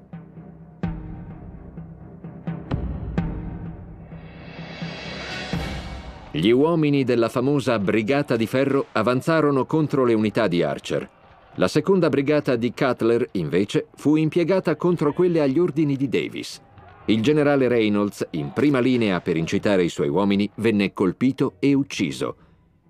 Gli 6.32 6.50
uomini 6.50 7.04
della 7.04 7.28
famosa 7.28 7.78
Brigata 7.78 8.34
di 8.34 8.46
Ferro 8.48 8.86
avanzarono 8.90 9.66
contro 9.66 10.04
le 10.04 10.14
unità 10.14 10.48
di 10.48 10.64
Archer. 10.64 11.08
La 11.54 11.68
seconda 11.68 12.08
brigata 12.08 12.56
di 12.56 12.72
Cutler, 12.74 13.28
invece, 13.32 13.86
fu 13.94 14.16
impiegata 14.16 14.74
contro 14.74 15.12
quelle 15.12 15.40
agli 15.40 15.60
ordini 15.60 15.94
di 15.94 16.08
Davis. 16.08 16.60
Il 17.06 17.22
generale 17.22 17.68
Reynolds, 17.68 18.26
in 18.30 18.52
prima 18.52 18.78
linea 18.78 19.20
per 19.20 19.36
incitare 19.36 19.84
i 19.84 19.88
suoi 19.88 20.08
uomini, 20.08 20.50
venne 20.56 20.92
colpito 20.92 21.54
e 21.58 21.72
ucciso. 21.74 22.36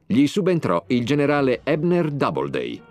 Gli 0.06 0.26
subentrò 0.26 0.84
il 0.88 1.04
generale 1.04 1.60
Ebner 1.64 2.10
Doubleday. 2.10 2.82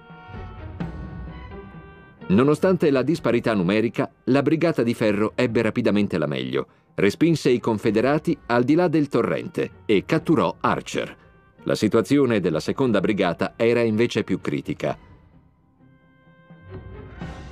Nonostante 2.28 2.90
la 2.90 3.04
disparità 3.04 3.54
numerica, 3.54 4.12
la 4.26 4.42
Brigata 4.42 4.84
di 4.84 4.94
Ferro 4.94 5.34
ebbe 5.36 5.62
rapidamente 5.62 6.18
la 6.18 6.28
meglio 6.28 6.68
respinse 6.96 7.50
i 7.50 7.60
confederati 7.60 8.38
al 8.48 8.64
di 8.64 8.74
là 8.74 8.88
del 8.88 9.08
torrente 9.10 9.72
e 9.86 10.06
catturò 10.06 10.56
Archer. 10.62 11.16
La 11.64 11.76
situazione 11.76 12.40
della 12.40 12.60
seconda 12.60 13.02
brigata 13.02 13.54
era 13.56 13.82
invece 13.82 14.24
più 14.24 14.40
critica. 14.40 14.98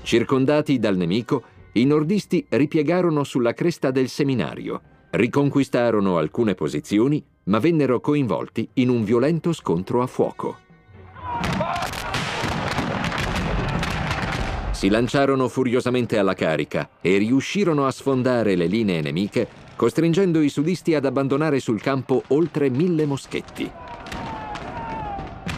Circondati 0.02 0.80
dal 0.80 0.96
nemico, 0.96 1.44
i 1.74 1.86
nordisti 1.86 2.46
ripiegarono 2.50 3.24
sulla 3.24 3.54
cresta 3.54 3.90
del 3.90 4.08
seminario, 4.08 4.82
riconquistarono 5.12 6.18
alcune 6.18 6.54
posizioni, 6.54 7.24
ma 7.46 7.60
vennero 7.60 8.00
coinvolti 8.00 8.70
in 8.74 8.90
un 8.90 9.04
violento 9.04 9.54
scontro 9.54 10.02
a 10.02 10.08
fuoco. 10.08 10.58
Si 14.72 14.90
lanciarono 14.90 15.48
furiosamente 15.48 16.18
alla 16.18 16.34
carica 16.34 16.90
e 17.02 17.18
riuscirono 17.18 17.88
a 17.88 17.92
sfondare 17.92 18.56
le 18.56 18.68
linee 18.68 19.02
nemiche, 19.02 19.48
costringendo 19.76 20.42
i 20.42 20.50
sudisti 20.50 20.94
ad 20.94 21.06
abbandonare 21.06 21.60
sul 21.60 21.82
campo 21.82 22.22
oltre 22.28 22.70
mille 22.70 23.06
moschetti. 23.06 23.72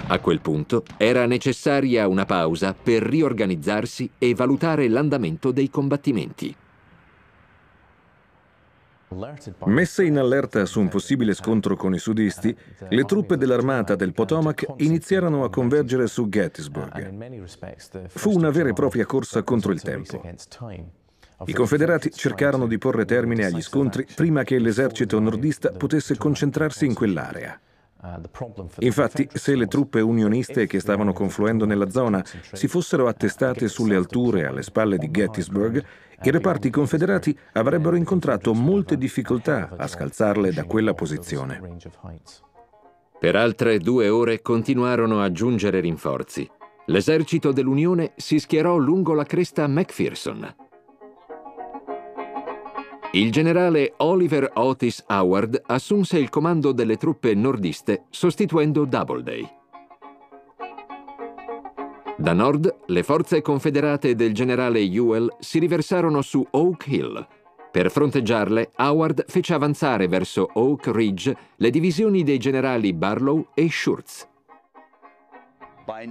A 0.08 0.20
quel 0.20 0.40
punto 0.40 0.84
era 0.98 1.26
necessaria 1.26 2.08
una 2.08 2.26
pausa 2.26 2.76
per 2.76 3.02
riorganizzarsi 3.02 4.12
e 4.20 4.36
valutare 4.36 4.88
l'andamento 4.88 5.52
dei 5.52 5.68
combattimenti. 5.68 6.56
Messe 9.66 10.04
in 10.04 10.18
allerta 10.20 10.66
su 10.66 10.80
un 10.80 10.90
possibile 10.90 11.34
scontro 11.34 11.76
con 11.76 11.96
i 11.96 11.98
sudisti, 11.98 12.56
le 12.90 13.04
truppe 13.06 13.36
dell'armata 13.36 13.96
del 13.96 14.14
Potomac 14.14 14.66
iniziarono 14.78 15.44
a 15.44 15.50
convergere 15.50 16.06
su 16.06 16.30
Gettysburg. 16.30 18.08
Fu 18.10 18.32
una 18.32 18.52
vera 18.52 18.70
e 18.70 18.74
propria 18.74 19.06
corsa 19.06 19.42
contro 19.42 19.72
il 19.72 19.82
tempo. 19.82 20.22
I 21.46 21.54
confederati 21.54 22.12
cercarono 22.12 22.68
di 22.68 22.78
porre 22.78 23.06
termine 23.06 23.46
agli 23.46 23.62
scontri 23.62 24.06
prima 24.14 24.44
che 24.44 24.60
l'esercito 24.60 25.20
nordista 25.20 25.72
potesse 25.72 26.16
concentrarsi 26.16 26.86
in 26.86 26.94
quell'area. 26.94 27.60
Infatti, 28.80 29.28
se 29.34 29.56
le 29.56 29.68
truppe 29.68 30.02
unioniste 30.02 30.68
che 30.68 30.80
stavano 30.80 31.14
confluendo 31.14 31.66
nella 31.66 31.90
zona 31.90 32.24
si 32.52 32.68
fossero 32.68 33.08
attestate 33.08 33.68
sulle 33.68 33.96
alture 33.96 34.46
alle 34.46 34.64
spalle 34.64 34.98
di 34.98 35.10
Gettysburg, 35.12 35.84
i 36.22 36.32
reparti 36.32 36.70
confederati 36.70 37.38
avrebbero 37.54 37.96
incontrato 37.96 38.54
molte 38.54 38.98
difficoltà 38.98 39.74
a 39.78 39.88
scalzarle 39.88 40.52
da 40.54 40.64
quella 40.66 40.94
posizione. 40.94 41.62
Per 43.20 43.36
altre 43.36 43.80
due 43.80 44.10
ore 44.10 44.42
continuarono 44.42 45.22
a 45.22 45.32
giungere 45.32 45.80
rinforzi. 45.80 46.50
L'esercito 46.88 47.52
dell'Unione 47.52 48.14
si 48.16 48.40
schierò 48.40 48.78
lungo 48.78 49.14
la 49.14 49.24
cresta 49.24 49.68
McPherson. 49.68 50.56
Il 53.16 53.32
generale 53.32 53.94
Oliver 54.00 54.52
Otis 54.56 55.02
Howard 55.08 55.62
assunse 55.68 56.20
il 56.20 56.28
comando 56.28 56.74
delle 56.74 56.98
truppe 56.98 57.34
nordiste 57.34 58.08
sostituendo 58.10 58.84
Doubleday. 58.84 59.48
Da 62.18 62.34
nord, 62.34 62.76
le 62.88 63.04
forze 63.04 63.42
confederate 63.42 64.16
del 64.16 64.34
generale 64.34 64.82
Ewell 64.82 65.34
si 65.40 65.60
riversarono 65.60 66.22
su 66.22 66.46
Oak 66.52 66.88
Hill. 66.88 67.26
Per 67.72 67.90
fronteggiarle, 67.90 68.72
Howard 68.76 69.24
fece 69.30 69.54
avanzare 69.54 70.10
verso 70.10 70.50
Oak 70.52 70.88
Ridge 70.88 71.34
le 71.56 71.70
divisioni 71.70 72.22
dei 72.22 72.38
generali 72.38 72.92
Barlow 72.92 73.48
e 73.54 73.70
Schurz. 73.70 74.28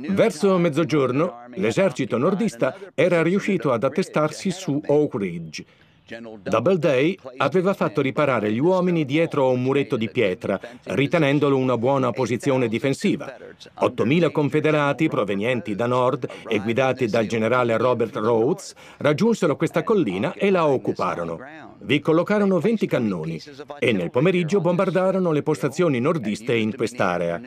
Verso 0.09 0.57
mezzogiorno, 0.57 1.49
l'esercito 1.57 2.17
nordista 2.17 2.75
era 2.95 3.23
riuscito 3.23 3.73
ad 3.73 3.85
attestarsi 3.85 4.51
su 4.51 4.81
Oak 4.87 5.15
Ridge 5.17 5.65
Doubleday 6.07 7.17
aveva 7.39 7.73
fatto 7.73 8.03
riparare 8.03 8.53
gli 8.53 8.59
uomini 8.59 9.07
dietro 9.07 9.47
a 9.47 9.49
un 9.49 9.63
muretto 9.63 9.97
di 9.97 10.11
pietra, 10.11 10.61
ritenendolo 10.85 11.57
una 11.57 11.79
buona 11.79 12.11
posizione 12.11 12.69
difensiva. 12.69 13.35
8.000 13.81 14.31
confederati 14.31 15.09
provenienti 15.09 15.75
da 15.75 15.87
nord 15.87 16.29
e 16.47 16.59
guidati 16.59 17.07
dal 17.07 17.25
generale 17.25 17.79
Robert 17.79 18.17
Rhodes 18.17 18.75
raggiunsero 18.99 19.57
questa 19.57 19.83
collina 19.83 20.35
e 20.35 20.51
la 20.51 20.67
occuparono. 20.67 21.39
Vi 21.79 22.01
collocarono 22.01 22.59
20 22.61 22.87
cannoni 22.87 23.41
e 23.79 23.93
nel 23.93 24.11
pomeriggio 24.11 24.61
bombardarono 24.61 25.33
le 25.33 25.43
postazioni 25.43 26.01
nordiste 26.01 26.55
in 26.55 26.75
quest'area. 26.75 27.41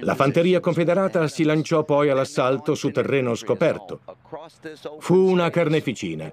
La 0.00 0.14
fanteria 0.14 0.60
confederata 0.60 1.26
si 1.28 1.44
lanciò 1.44 1.84
poi 1.84 2.10
all'assalto 2.10 2.74
su 2.74 2.90
terreno 2.90 3.34
scoperto. 3.34 4.00
Fu 4.98 5.14
una 5.14 5.48
carneficina. 5.48 6.30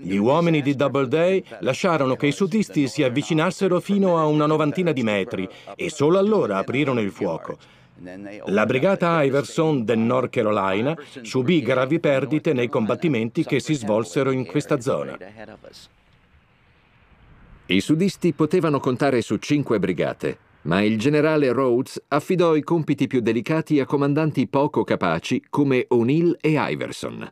Gli 0.00 0.11
uomini 0.16 0.62
di 0.62 0.74
Doubleday 0.74 1.42
lasciarono 1.60 2.16
che 2.16 2.26
i 2.26 2.32
sudisti 2.32 2.88
si 2.88 3.02
avvicinassero 3.02 3.80
fino 3.80 4.18
a 4.18 4.26
una 4.26 4.46
novantina 4.46 4.92
di 4.92 5.02
metri 5.02 5.48
e 5.74 5.90
solo 5.90 6.18
allora 6.18 6.58
aprirono 6.58 7.00
il 7.00 7.10
fuoco. 7.10 7.56
La 8.46 8.66
brigata 8.66 9.22
Iverson 9.22 9.84
del 9.84 9.98
North 9.98 10.30
Carolina 10.30 10.96
subì 11.20 11.62
gravi 11.62 12.00
perdite 12.00 12.52
nei 12.52 12.68
combattimenti 12.68 13.44
che 13.44 13.60
si 13.60 13.74
svolsero 13.74 14.32
in 14.32 14.44
questa 14.44 14.80
zona. 14.80 15.16
I 17.66 17.80
sudisti 17.80 18.32
potevano 18.32 18.80
contare 18.80 19.22
su 19.22 19.36
cinque 19.36 19.78
brigate, 19.78 20.36
ma 20.62 20.82
il 20.82 20.98
generale 20.98 21.52
Rhodes 21.52 22.02
affidò 22.08 22.56
i 22.56 22.62
compiti 22.62 23.06
più 23.06 23.20
delicati 23.20 23.78
a 23.78 23.86
comandanti 23.86 24.48
poco 24.48 24.82
capaci 24.82 25.44
come 25.48 25.84
O'Neill 25.88 26.36
e 26.40 26.54
Iverson. 26.56 27.30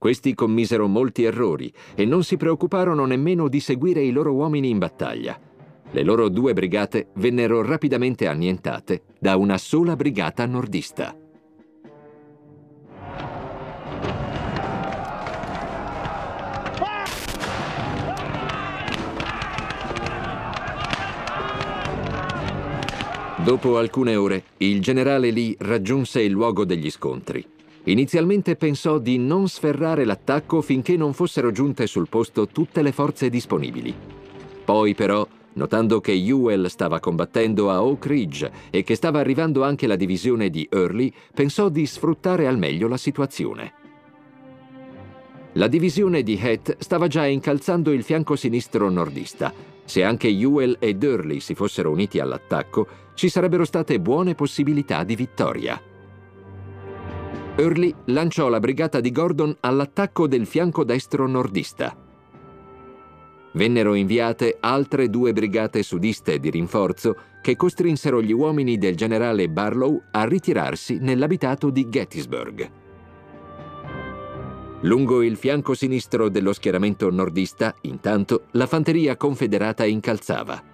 Questi 0.00 0.34
commisero 0.34 0.88
molti 0.88 1.24
errori 1.24 1.70
e 1.94 2.06
non 2.06 2.24
si 2.24 2.38
preoccuparono 2.38 3.04
nemmeno 3.04 3.48
di 3.48 3.60
seguire 3.60 4.00
i 4.00 4.12
loro 4.12 4.32
uomini 4.32 4.70
in 4.70 4.78
battaglia. 4.78 5.38
Le 5.90 6.02
loro 6.02 6.30
due 6.30 6.54
brigate 6.54 7.08
vennero 7.16 7.60
rapidamente 7.60 8.26
annientate 8.26 9.02
da 9.18 9.36
una 9.36 9.58
sola 9.58 9.96
brigata 9.96 10.46
nordista. 10.46 11.14
Dopo 23.44 23.76
alcune 23.76 24.16
ore, 24.16 24.44
il 24.56 24.80
generale 24.80 25.30
Lee 25.30 25.56
raggiunse 25.58 26.22
il 26.22 26.32
luogo 26.32 26.64
degli 26.64 26.88
scontri. 26.88 27.58
Inizialmente 27.84 28.56
pensò 28.56 28.98
di 28.98 29.16
non 29.16 29.48
sferrare 29.48 30.04
l'attacco 30.04 30.60
finché 30.60 30.96
non 30.96 31.14
fossero 31.14 31.50
giunte 31.50 31.86
sul 31.86 32.08
posto 32.08 32.46
tutte 32.46 32.82
le 32.82 32.92
forze 32.92 33.30
disponibili. 33.30 33.94
Poi 34.64 34.94
però, 34.94 35.26
notando 35.54 36.00
che 36.00 36.12
Ewell 36.12 36.66
stava 36.66 37.00
combattendo 37.00 37.70
a 37.70 37.82
Oak 37.82 38.04
Ridge 38.06 38.50
e 38.70 38.82
che 38.82 38.94
stava 38.94 39.18
arrivando 39.18 39.64
anche 39.64 39.86
la 39.86 39.96
divisione 39.96 40.50
di 40.50 40.68
Early, 40.70 41.12
pensò 41.34 41.70
di 41.70 41.86
sfruttare 41.86 42.46
al 42.46 42.58
meglio 42.58 42.86
la 42.86 42.98
situazione. 42.98 43.72
La 45.54 45.66
divisione 45.66 46.22
di 46.22 46.38
Heath 46.40 46.76
stava 46.78 47.08
già 47.08 47.26
incalzando 47.26 47.90
il 47.90 48.04
fianco 48.04 48.36
sinistro 48.36 48.88
nordista. 48.90 49.52
Se 49.84 50.04
anche 50.04 50.28
Ewell 50.28 50.76
e 50.78 50.96
Early 51.00 51.40
si 51.40 51.54
fossero 51.54 51.90
uniti 51.90 52.20
all'attacco, 52.20 52.86
ci 53.14 53.28
sarebbero 53.28 53.64
state 53.64 53.98
buone 53.98 54.34
possibilità 54.34 55.02
di 55.02 55.16
vittoria. 55.16 55.82
Early 57.60 57.94
lanciò 58.06 58.48
la 58.48 58.58
brigata 58.58 59.00
di 59.00 59.12
Gordon 59.12 59.54
all'attacco 59.60 60.26
del 60.26 60.46
fianco 60.46 60.82
destro 60.82 61.26
nordista. 61.28 61.94
Vennero 63.52 63.92
inviate 63.92 64.56
altre 64.60 65.10
due 65.10 65.34
brigate 65.34 65.82
sudiste 65.82 66.40
di 66.40 66.48
rinforzo 66.48 67.16
che 67.42 67.56
costrinsero 67.56 68.22
gli 68.22 68.32
uomini 68.32 68.78
del 68.78 68.96
generale 68.96 69.50
Barlow 69.50 70.00
a 70.10 70.24
ritirarsi 70.24 71.00
nell'abitato 71.00 71.68
di 71.68 71.86
Gettysburg. 71.90 72.70
Lungo 74.80 75.20
il 75.20 75.36
fianco 75.36 75.74
sinistro 75.74 76.30
dello 76.30 76.54
schieramento 76.54 77.10
nordista, 77.10 77.74
intanto, 77.82 78.44
la 78.52 78.66
fanteria 78.66 79.18
confederata 79.18 79.84
incalzava. 79.84 80.69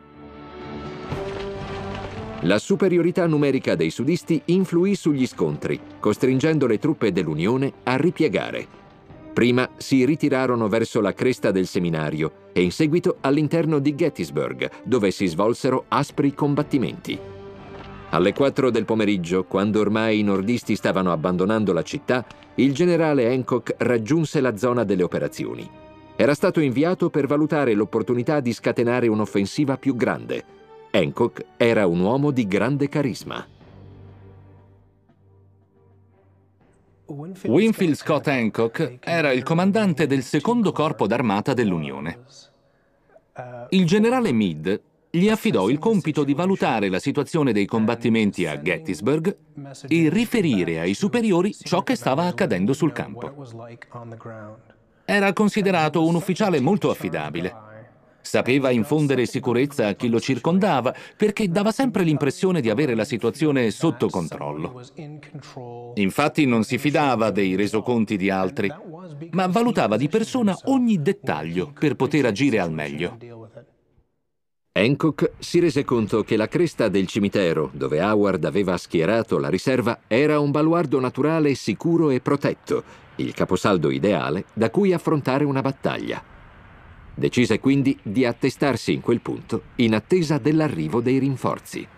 La 2.47 2.61
superiorità 2.61 3.27
numerica 3.27 3.75
dei 3.75 3.91
sudisti 3.91 4.41
influì 4.47 4.95
sugli 4.95 5.27
scontri, 5.27 5.81
costringendo 5.99 6.69
le 6.69 6.79
truppe 6.79 7.11
dell'Unione 7.11 7.73
a 7.83 7.97
ripiegare. 7.97 8.65
Prima 9.33 9.69
si 9.77 10.05
ritirarono 10.05 10.69
verso 10.69 11.01
la 11.01 11.13
cresta 11.13 11.51
del 11.51 11.67
seminario 11.67 12.51
e 12.53 12.63
in 12.63 12.71
seguito 12.71 13.17
all'interno 13.23 13.81
di 13.81 13.97
Gettysburg, 13.97 14.71
dove 14.85 15.11
si 15.11 15.27
svolsero 15.27 15.87
aspri 15.89 16.35
combattimenti. 16.35 17.19
Alle 18.11 18.33
4 18.33 18.71
del 18.71 18.85
pomeriggio, 18.85 19.43
quando 19.43 19.81
ormai 19.81 20.21
i 20.21 20.23
nordisti 20.23 20.77
stavano 20.77 21.11
abbandonando 21.11 21.73
la 21.73 21.83
città, 21.83 22.25
il 22.55 22.73
generale 22.73 23.27
Hancock 23.27 23.75
raggiunse 23.79 24.41
la 24.41 24.57
zona 24.57 24.85
delle 24.85 25.03
operazioni. 25.03 25.69
Era 26.15 26.33
stato 26.33 26.61
inviato 26.61 27.11
per 27.11 27.27
valutare 27.27 27.75
l'opportunità 27.75 28.39
di 28.39 28.53
scatenare 28.53 29.09
un'offensiva 29.09 29.77
più 29.79 29.97
grande– 29.97 30.45
Hancock 30.97 31.45
era 31.59 31.87
un 31.87 32.01
uomo 32.01 32.31
di 32.31 32.47
grande 32.47 32.89
carisma. 32.89 33.47
Winfield 37.45 37.95
Scott 37.95 38.27
Hancock 38.29 38.99
era 39.01 39.31
il 39.33 39.43
comandante 39.43 40.07
del 40.07 40.23
secondo 40.23 40.73
corpo 40.73 41.07
d'armata 41.07 41.53
dell'Unione. 41.53 42.19
Il 43.69 43.85
generale 43.85 44.33
Meade 44.33 44.83
gli 45.11 45.29
affidò 45.29 45.69
il 45.69 45.79
compito 45.79 46.25
di 46.25 46.33
valutare 46.33 46.89
la 46.89 46.99
situazione 46.99 47.53
dei 47.53 47.67
combattimenti 47.67 48.47
a 48.47 48.61
Gettysburg 48.61 49.37
e 49.87 50.09
riferire 50.09 50.81
ai 50.81 50.95
superiori 50.95 51.55
ciò 51.55 51.83
che 51.83 51.95
stava 51.95 52.25
accadendo 52.25 52.73
sul 52.73 52.93
campo. 52.93 53.35
Era 55.05 55.33
considerato 55.35 56.07
un 56.07 56.15
ufficiale 56.15 56.59
molto 56.61 56.91
affidabile. 56.91 57.66
Sapeva 58.27 58.71
infondere 58.71 59.25
sicurezza 59.25 59.87
a 59.87 59.93
chi 59.93 60.09
lo 60.09 60.19
circondava 60.19 60.93
perché 61.17 61.49
dava 61.49 61.71
sempre 61.71 62.03
l'impressione 62.03 62.61
di 62.61 62.69
avere 62.69 62.97
la 62.97 63.05
situazione 63.05 63.71
sotto 63.71 64.09
controllo. 64.09 64.83
Infatti 65.95 66.45
non 66.45 66.65
si 66.65 66.77
fidava 66.77 67.31
dei 67.31 67.55
resoconti 67.55 68.17
di 68.17 68.29
altri, 68.29 68.69
ma 69.31 69.47
valutava 69.47 69.97
di 69.97 70.09
persona 70.09 70.59
ogni 70.65 71.01
dettaglio 71.01 71.73
per 71.79 71.95
poter 71.95 72.27
agire 72.27 72.59
al 72.59 72.73
meglio. 72.73 73.17
Hancock 74.73 75.35
si 75.39 75.61
rese 75.61 75.85
conto 75.85 76.25
che 76.25 76.37
la 76.37 76.49
cresta 76.49 76.89
del 76.89 77.07
cimitero, 77.07 77.71
dove 77.73 78.03
Howard 78.03 78.45
aveva 78.45 78.77
schierato 78.77 79.39
la 79.39 79.49
riserva, 79.49 80.01
era 80.09 80.41
un 80.41 80.51
baluardo 80.51 80.99
naturale 80.99 81.55
sicuro 81.55 82.11
e 82.11 82.21
protetto, 82.21 82.83
il 83.17 83.33
caposaldo 83.35 83.89
ideale 83.89 84.47
da 84.53 84.69
cui 84.71 84.93
affrontare 84.93 85.45
una 85.45 85.63
battaglia. 85.63 86.35
Decise 87.19 87.59
quindi 87.61 87.99
di 88.03 88.27
attestarsi 88.27 88.93
in 88.93 89.01
quel 89.01 89.23
punto 89.23 89.63
in 89.77 89.95
attesa 89.95 90.37
dell'arrivo 90.37 91.01
dei 91.01 91.19
rinforzi. 91.19 91.89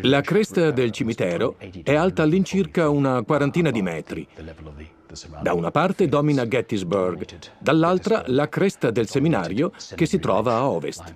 La 0.00 0.22
cresta 0.22 0.70
del 0.70 0.90
cimitero 0.90 1.56
è 1.82 1.94
alta 1.94 2.22
all'incirca 2.22 2.88
una 2.88 3.22
quarantina 3.24 3.70
di 3.70 3.82
metri. 3.82 4.26
Da 5.42 5.52
una 5.52 5.70
parte 5.70 6.08
domina 6.08 6.48
Gettysburg, 6.48 7.26
dall'altra 7.58 8.22
la 8.28 8.48
cresta 8.48 8.90
del 8.90 9.06
seminario 9.06 9.72
che 9.94 10.06
si 10.06 10.18
trova 10.18 10.54
a 10.54 10.66
ovest. 10.70 11.14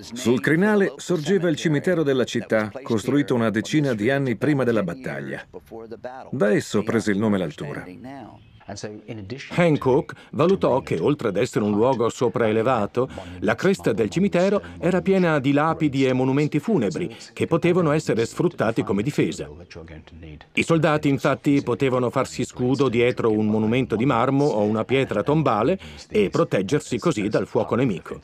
Sul 0.00 0.40
crinale 0.40 0.94
sorgeva 0.96 1.48
il 1.48 1.56
cimitero 1.56 2.02
della 2.02 2.24
città, 2.24 2.70
costruito 2.82 3.34
una 3.34 3.50
decina 3.50 3.94
di 3.94 4.10
anni 4.10 4.36
prima 4.36 4.64
della 4.64 4.82
battaglia. 4.82 5.46
Da 6.30 6.52
esso 6.52 6.82
prese 6.82 7.12
il 7.12 7.18
nome 7.18 7.38
l'altura. 7.38 7.84
Hancock 9.50 10.14
valutò 10.32 10.80
che, 10.82 10.98
oltre 10.98 11.28
ad 11.28 11.36
essere 11.36 11.64
un 11.64 11.70
luogo 11.70 12.08
sopraelevato, 12.10 13.08
la 13.40 13.54
cresta 13.54 13.92
del 13.92 14.10
cimitero 14.10 14.60
era 14.78 15.00
piena 15.00 15.38
di 15.38 15.52
lapidi 15.52 16.04
e 16.04 16.12
monumenti 16.12 16.58
funebri 16.58 17.16
che 17.32 17.46
potevano 17.46 17.92
essere 17.92 18.26
sfruttati 18.26 18.82
come 18.82 19.02
difesa. 19.02 19.48
I 20.52 20.62
soldati, 20.62 21.08
infatti, 21.08 21.62
potevano 21.62 22.10
farsi 22.10 22.44
scudo 22.44 22.88
dietro 22.90 23.30
un 23.30 23.46
monumento 23.46 23.96
di 23.96 24.04
marmo 24.04 24.44
o 24.44 24.62
una 24.64 24.84
pietra 24.84 25.22
tombale 25.22 25.78
e 26.10 26.28
proteggersi 26.28 26.98
così 26.98 27.28
dal 27.28 27.46
fuoco 27.46 27.74
nemico. 27.74 28.20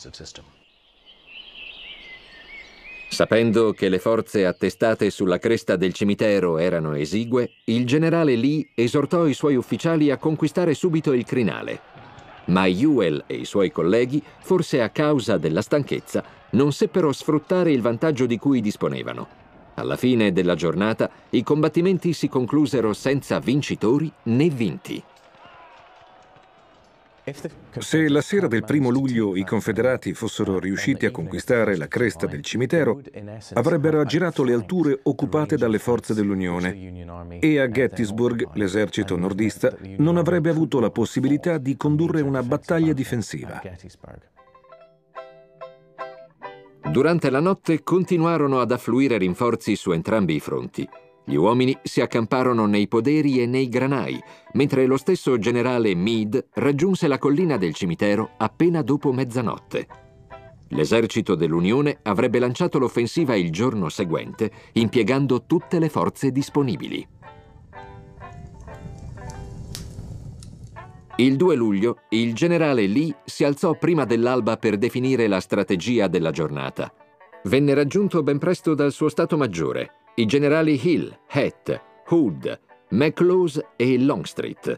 Sapendo 3.14 3.70
che 3.70 3.88
le 3.88 4.00
forze 4.00 4.44
attestate 4.44 5.08
sulla 5.08 5.38
cresta 5.38 5.76
del 5.76 5.92
cimitero 5.92 6.58
erano 6.58 6.94
esigue, 6.94 7.52
il 7.66 7.86
generale 7.86 8.34
Lee 8.34 8.70
esortò 8.74 9.26
i 9.26 9.34
suoi 9.34 9.54
ufficiali 9.54 10.10
a 10.10 10.16
conquistare 10.16 10.74
subito 10.74 11.12
il 11.12 11.24
crinale. 11.24 11.80
Ma 12.46 12.66
Ewell 12.66 13.22
e 13.28 13.36
i 13.36 13.44
suoi 13.44 13.70
colleghi, 13.70 14.20
forse 14.40 14.82
a 14.82 14.88
causa 14.88 15.38
della 15.38 15.62
stanchezza, 15.62 16.24
non 16.50 16.72
seppero 16.72 17.12
sfruttare 17.12 17.70
il 17.70 17.82
vantaggio 17.82 18.26
di 18.26 18.36
cui 18.36 18.60
disponevano. 18.60 19.28
Alla 19.74 19.96
fine 19.96 20.32
della 20.32 20.56
giornata 20.56 21.08
i 21.30 21.44
combattimenti 21.44 22.12
si 22.14 22.28
conclusero 22.28 22.92
senza 22.92 23.38
vincitori 23.38 24.10
né 24.24 24.48
vinti. 24.48 25.00
Se 27.78 28.08
la 28.08 28.20
sera 28.20 28.48
del 28.48 28.64
primo 28.64 28.90
luglio 28.90 29.34
i 29.34 29.44
confederati 29.44 30.12
fossero 30.12 30.58
riusciti 30.58 31.06
a 31.06 31.10
conquistare 31.10 31.74
la 31.76 31.88
cresta 31.88 32.26
del 32.26 32.42
cimitero, 32.42 33.00
avrebbero 33.54 34.00
aggirato 34.00 34.44
le 34.44 34.52
alture 34.52 35.00
occupate 35.04 35.56
dalle 35.56 35.78
forze 35.78 36.12
dell'Unione 36.12 37.38
e 37.40 37.60
a 37.60 37.70
Gettysburg 37.70 38.50
l'esercito 38.54 39.16
nordista 39.16 39.74
non 39.96 40.18
avrebbe 40.18 40.50
avuto 40.50 40.80
la 40.80 40.90
possibilità 40.90 41.56
di 41.56 41.78
condurre 41.78 42.20
una 42.20 42.42
battaglia 42.42 42.92
difensiva. 42.92 43.62
Durante 46.90 47.30
la 47.30 47.40
notte 47.40 47.82
continuarono 47.82 48.60
ad 48.60 48.70
affluire 48.70 49.16
rinforzi 49.16 49.76
su 49.76 49.92
entrambi 49.92 50.34
i 50.34 50.40
fronti. 50.40 50.86
Gli 51.26 51.36
uomini 51.36 51.76
si 51.82 52.02
accamparono 52.02 52.66
nei 52.66 52.86
poderi 52.86 53.40
e 53.40 53.46
nei 53.46 53.68
granai, 53.68 54.22
mentre 54.52 54.84
lo 54.84 54.98
stesso 54.98 55.38
generale 55.38 55.94
Meade 55.94 56.48
raggiunse 56.52 57.08
la 57.08 57.18
collina 57.18 57.56
del 57.56 57.72
cimitero 57.72 58.32
appena 58.36 58.82
dopo 58.82 59.10
mezzanotte. 59.10 59.86
L'esercito 60.68 61.34
dell'Unione 61.34 61.98
avrebbe 62.02 62.38
lanciato 62.38 62.78
l'offensiva 62.78 63.36
il 63.36 63.50
giorno 63.50 63.88
seguente, 63.88 64.50
impiegando 64.72 65.44
tutte 65.46 65.78
le 65.78 65.88
forze 65.88 66.30
disponibili. 66.30 67.06
Il 71.16 71.36
2 71.36 71.54
luglio 71.54 72.00
il 72.10 72.34
generale 72.34 72.86
Lee 72.86 73.16
si 73.24 73.44
alzò 73.44 73.78
prima 73.78 74.04
dell'alba 74.04 74.56
per 74.56 74.76
definire 74.76 75.26
la 75.28 75.40
strategia 75.40 76.08
della 76.08 76.32
giornata. 76.32 76.92
Venne 77.44 77.72
raggiunto 77.72 78.22
ben 78.22 78.38
presto 78.38 78.74
dal 78.74 78.90
suo 78.90 79.08
Stato 79.08 79.36
Maggiore, 79.36 79.92
i 80.16 80.26
generali 80.26 80.78
Hill, 80.80 81.18
Hett, 81.26 81.80
Hood, 82.08 82.60
McLaws 82.90 83.60
e 83.76 83.98
Longstreet. 83.98 84.76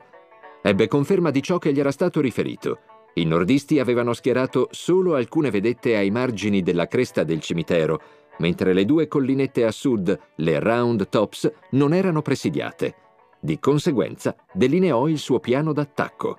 Ebbe 0.62 0.88
conferma 0.88 1.30
di 1.30 1.42
ciò 1.42 1.58
che 1.58 1.72
gli 1.72 1.80
era 1.80 1.90
stato 1.90 2.20
riferito. 2.20 2.78
I 3.14 3.24
nordisti 3.24 3.78
avevano 3.78 4.14
schierato 4.14 4.68
solo 4.70 5.14
alcune 5.14 5.50
vedette 5.50 5.96
ai 5.96 6.10
margini 6.10 6.62
della 6.62 6.86
cresta 6.86 7.22
del 7.22 7.40
cimitero, 7.40 8.00
mentre 8.38 8.72
le 8.72 8.84
due 8.84 9.08
collinette 9.08 9.64
a 9.64 9.70
sud, 9.70 10.18
le 10.36 10.58
Round 10.58 11.08
Tops, 11.08 11.50
non 11.72 11.92
erano 11.92 12.22
presidiate. 12.22 12.94
Di 13.38 13.58
conseguenza 13.58 14.34
delineò 14.52 15.06
il 15.06 15.18
suo 15.18 15.38
piano 15.38 15.72
d'attacco. 15.72 16.36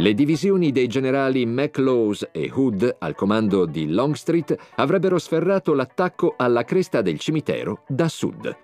Le 0.00 0.14
divisioni 0.14 0.72
dei 0.72 0.86
generali 0.86 1.44
McLaws 1.44 2.30
e 2.32 2.50
Hood 2.50 2.96
al 3.00 3.14
comando 3.14 3.66
di 3.66 3.86
Longstreet 3.86 4.56
avrebbero 4.76 5.18
sferrato 5.18 5.74
l'attacco 5.74 6.36
alla 6.38 6.64
cresta 6.64 7.02
del 7.02 7.18
cimitero 7.18 7.82
da 7.86 8.08
sud. 8.08 8.56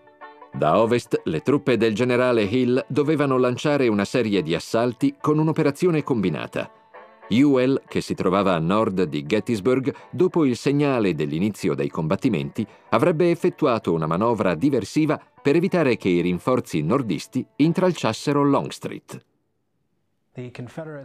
Da 0.54 0.80
ovest 0.80 1.20
le 1.24 1.40
truppe 1.40 1.76
del 1.76 1.94
generale 1.94 2.44
Hill 2.44 2.82
dovevano 2.88 3.36
lanciare 3.36 3.86
una 3.86 4.06
serie 4.06 4.40
di 4.40 4.54
assalti 4.54 5.16
con 5.20 5.38
un'operazione 5.38 6.02
combinata. 6.02 6.72
Ewell, 7.28 7.82
che 7.86 8.00
si 8.00 8.14
trovava 8.14 8.54
a 8.54 8.58
nord 8.58 9.02
di 9.02 9.26
Gettysburg, 9.26 9.94
dopo 10.10 10.46
il 10.46 10.56
segnale 10.56 11.14
dell'inizio 11.14 11.74
dei 11.74 11.90
combattimenti, 11.90 12.66
avrebbe 12.88 13.28
effettuato 13.30 13.92
una 13.92 14.06
manovra 14.06 14.54
diversiva 14.54 15.20
per 15.42 15.54
evitare 15.54 15.98
che 15.98 16.08
i 16.08 16.22
rinforzi 16.22 16.80
nordisti 16.80 17.46
intralciassero 17.56 18.42
Longstreet. 18.42 19.22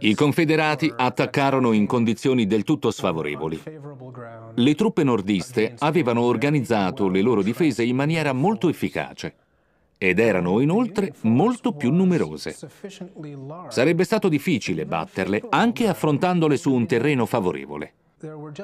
I 0.00 0.14
confederati 0.14 0.92
attaccarono 0.94 1.72
in 1.72 1.86
condizioni 1.86 2.46
del 2.46 2.64
tutto 2.64 2.90
sfavorevoli. 2.90 3.62
Le 4.54 4.74
truppe 4.74 5.04
nordiste 5.04 5.74
avevano 5.78 6.20
organizzato 6.20 7.08
le 7.08 7.22
loro 7.22 7.42
difese 7.42 7.82
in 7.82 7.96
maniera 7.96 8.34
molto 8.34 8.68
efficace 8.68 9.34
ed 9.96 10.18
erano 10.18 10.60
inoltre 10.60 11.14
molto 11.22 11.72
più 11.72 11.90
numerose. 11.92 12.56
Sarebbe 13.68 14.04
stato 14.04 14.28
difficile 14.28 14.84
batterle 14.84 15.42
anche 15.48 15.88
affrontandole 15.88 16.56
su 16.58 16.72
un 16.72 16.86
terreno 16.86 17.24
favorevole. 17.24 17.92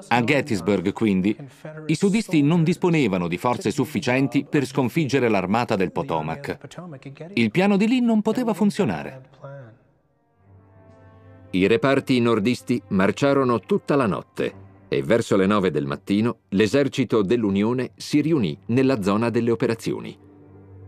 A 0.08 0.22
Gettysburg, 0.22 0.92
quindi, 0.92 1.36
i 1.86 1.94
sudisti 1.94 2.42
non 2.42 2.62
disponevano 2.62 3.26
di 3.26 3.38
forze 3.38 3.70
sufficienti 3.70 4.44
per 4.48 4.64
sconfiggere 4.64 5.28
l'armata 5.28 5.74
del 5.74 5.92
Potomac. 5.92 6.58
Il 7.34 7.50
piano 7.50 7.76
di 7.76 7.88
Lee 7.88 8.00
non 8.00 8.22
poteva 8.22 8.54
funzionare. 8.54 9.57
I 11.50 11.66
reparti 11.66 12.20
nordisti 12.20 12.80
marciarono 12.88 13.60
tutta 13.60 13.96
la 13.96 14.06
notte 14.06 14.66
e 14.86 15.02
verso 15.02 15.34
le 15.34 15.46
nove 15.46 15.70
del 15.70 15.86
mattino 15.86 16.40
l'esercito 16.50 17.22
dell'Unione 17.22 17.92
si 17.96 18.20
riunì 18.20 18.58
nella 18.66 19.00
zona 19.02 19.30
delle 19.30 19.50
operazioni. 19.50 20.16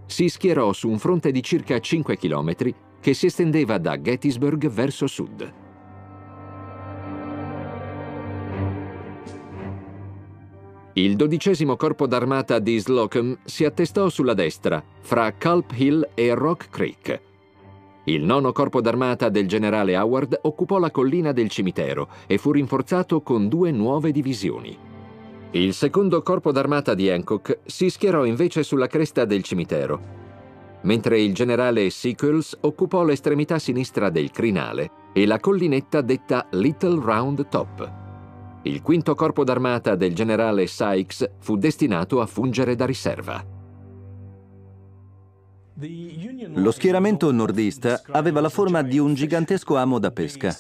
Si 0.04 0.28
schierò 0.28 0.72
su 0.74 0.88
un 0.88 0.98
fronte 0.98 1.30
di 1.30 1.42
circa 1.42 1.78
5 1.78 2.16
chilometri 2.18 2.74
che 3.00 3.14
si 3.14 3.26
estendeva 3.26 3.78
da 3.78 3.98
Gettysburg 3.98 4.68
verso 4.68 5.06
sud. 5.06 5.54
Il 10.94 11.16
dodicesimo 11.16 11.76
corpo 11.76 12.06
d'armata 12.06 12.58
di 12.58 12.78
Slocum 12.78 13.38
si 13.44 13.64
attestò 13.64 14.10
sulla 14.10 14.34
destra, 14.34 14.82
fra 15.00 15.32
Culp 15.32 15.72
Hill 15.74 16.06
e 16.14 16.34
Rock 16.34 16.68
Creek, 16.68 17.20
il 18.10 18.24
nono 18.24 18.50
corpo 18.50 18.80
d'armata 18.80 19.28
del 19.28 19.46
generale 19.46 19.96
Howard 19.96 20.40
occupò 20.42 20.78
la 20.78 20.90
collina 20.90 21.30
del 21.30 21.48
cimitero 21.48 22.08
e 22.26 22.38
fu 22.38 22.50
rinforzato 22.50 23.22
con 23.22 23.48
due 23.48 23.70
nuove 23.70 24.10
divisioni. 24.10 24.76
Il 25.52 25.74
secondo 25.74 26.20
corpo 26.22 26.50
d'armata 26.50 26.94
di 26.94 27.08
Hancock 27.08 27.60
si 27.64 27.88
schierò 27.88 28.24
invece 28.24 28.64
sulla 28.64 28.88
cresta 28.88 29.24
del 29.24 29.42
cimitero, 29.42 30.00
mentre 30.82 31.20
il 31.20 31.34
generale 31.34 31.88
Sickles 31.90 32.56
occupò 32.62 33.04
l'estremità 33.04 33.58
sinistra 33.58 34.10
del 34.10 34.30
crinale 34.30 34.90
e 35.12 35.24
la 35.26 35.38
collinetta 35.38 36.00
detta 36.00 36.46
Little 36.50 37.00
Round 37.00 37.48
Top. 37.48 37.92
Il 38.62 38.82
quinto 38.82 39.14
corpo 39.14 39.44
d'armata 39.44 39.94
del 39.94 40.14
generale 40.14 40.66
Sykes 40.66 41.30
fu 41.38 41.56
destinato 41.56 42.20
a 42.20 42.26
fungere 42.26 42.74
da 42.74 42.86
riserva. 42.86 43.58
Lo 46.54 46.72
schieramento 46.72 47.32
nordista 47.32 48.02
aveva 48.10 48.40
la 48.40 48.50
forma 48.50 48.82
di 48.82 48.98
un 48.98 49.14
gigantesco 49.14 49.76
amo 49.76 49.98
da 49.98 50.10
pesca. 50.10 50.54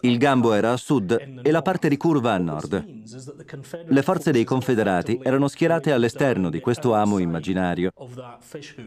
Il 0.00 0.18
gambo 0.18 0.52
era 0.52 0.72
a 0.72 0.76
sud 0.76 1.40
e 1.42 1.50
la 1.50 1.62
parte 1.62 1.88
ricurva 1.88 2.32
a 2.32 2.38
nord. 2.38 2.84
Le 3.86 4.02
forze 4.02 4.32
dei 4.32 4.44
confederati 4.44 5.20
erano 5.22 5.46
schierate 5.46 5.92
all'esterno 5.92 6.50
di 6.50 6.60
questo 6.60 6.94
amo 6.94 7.18
immaginario. 7.18 7.92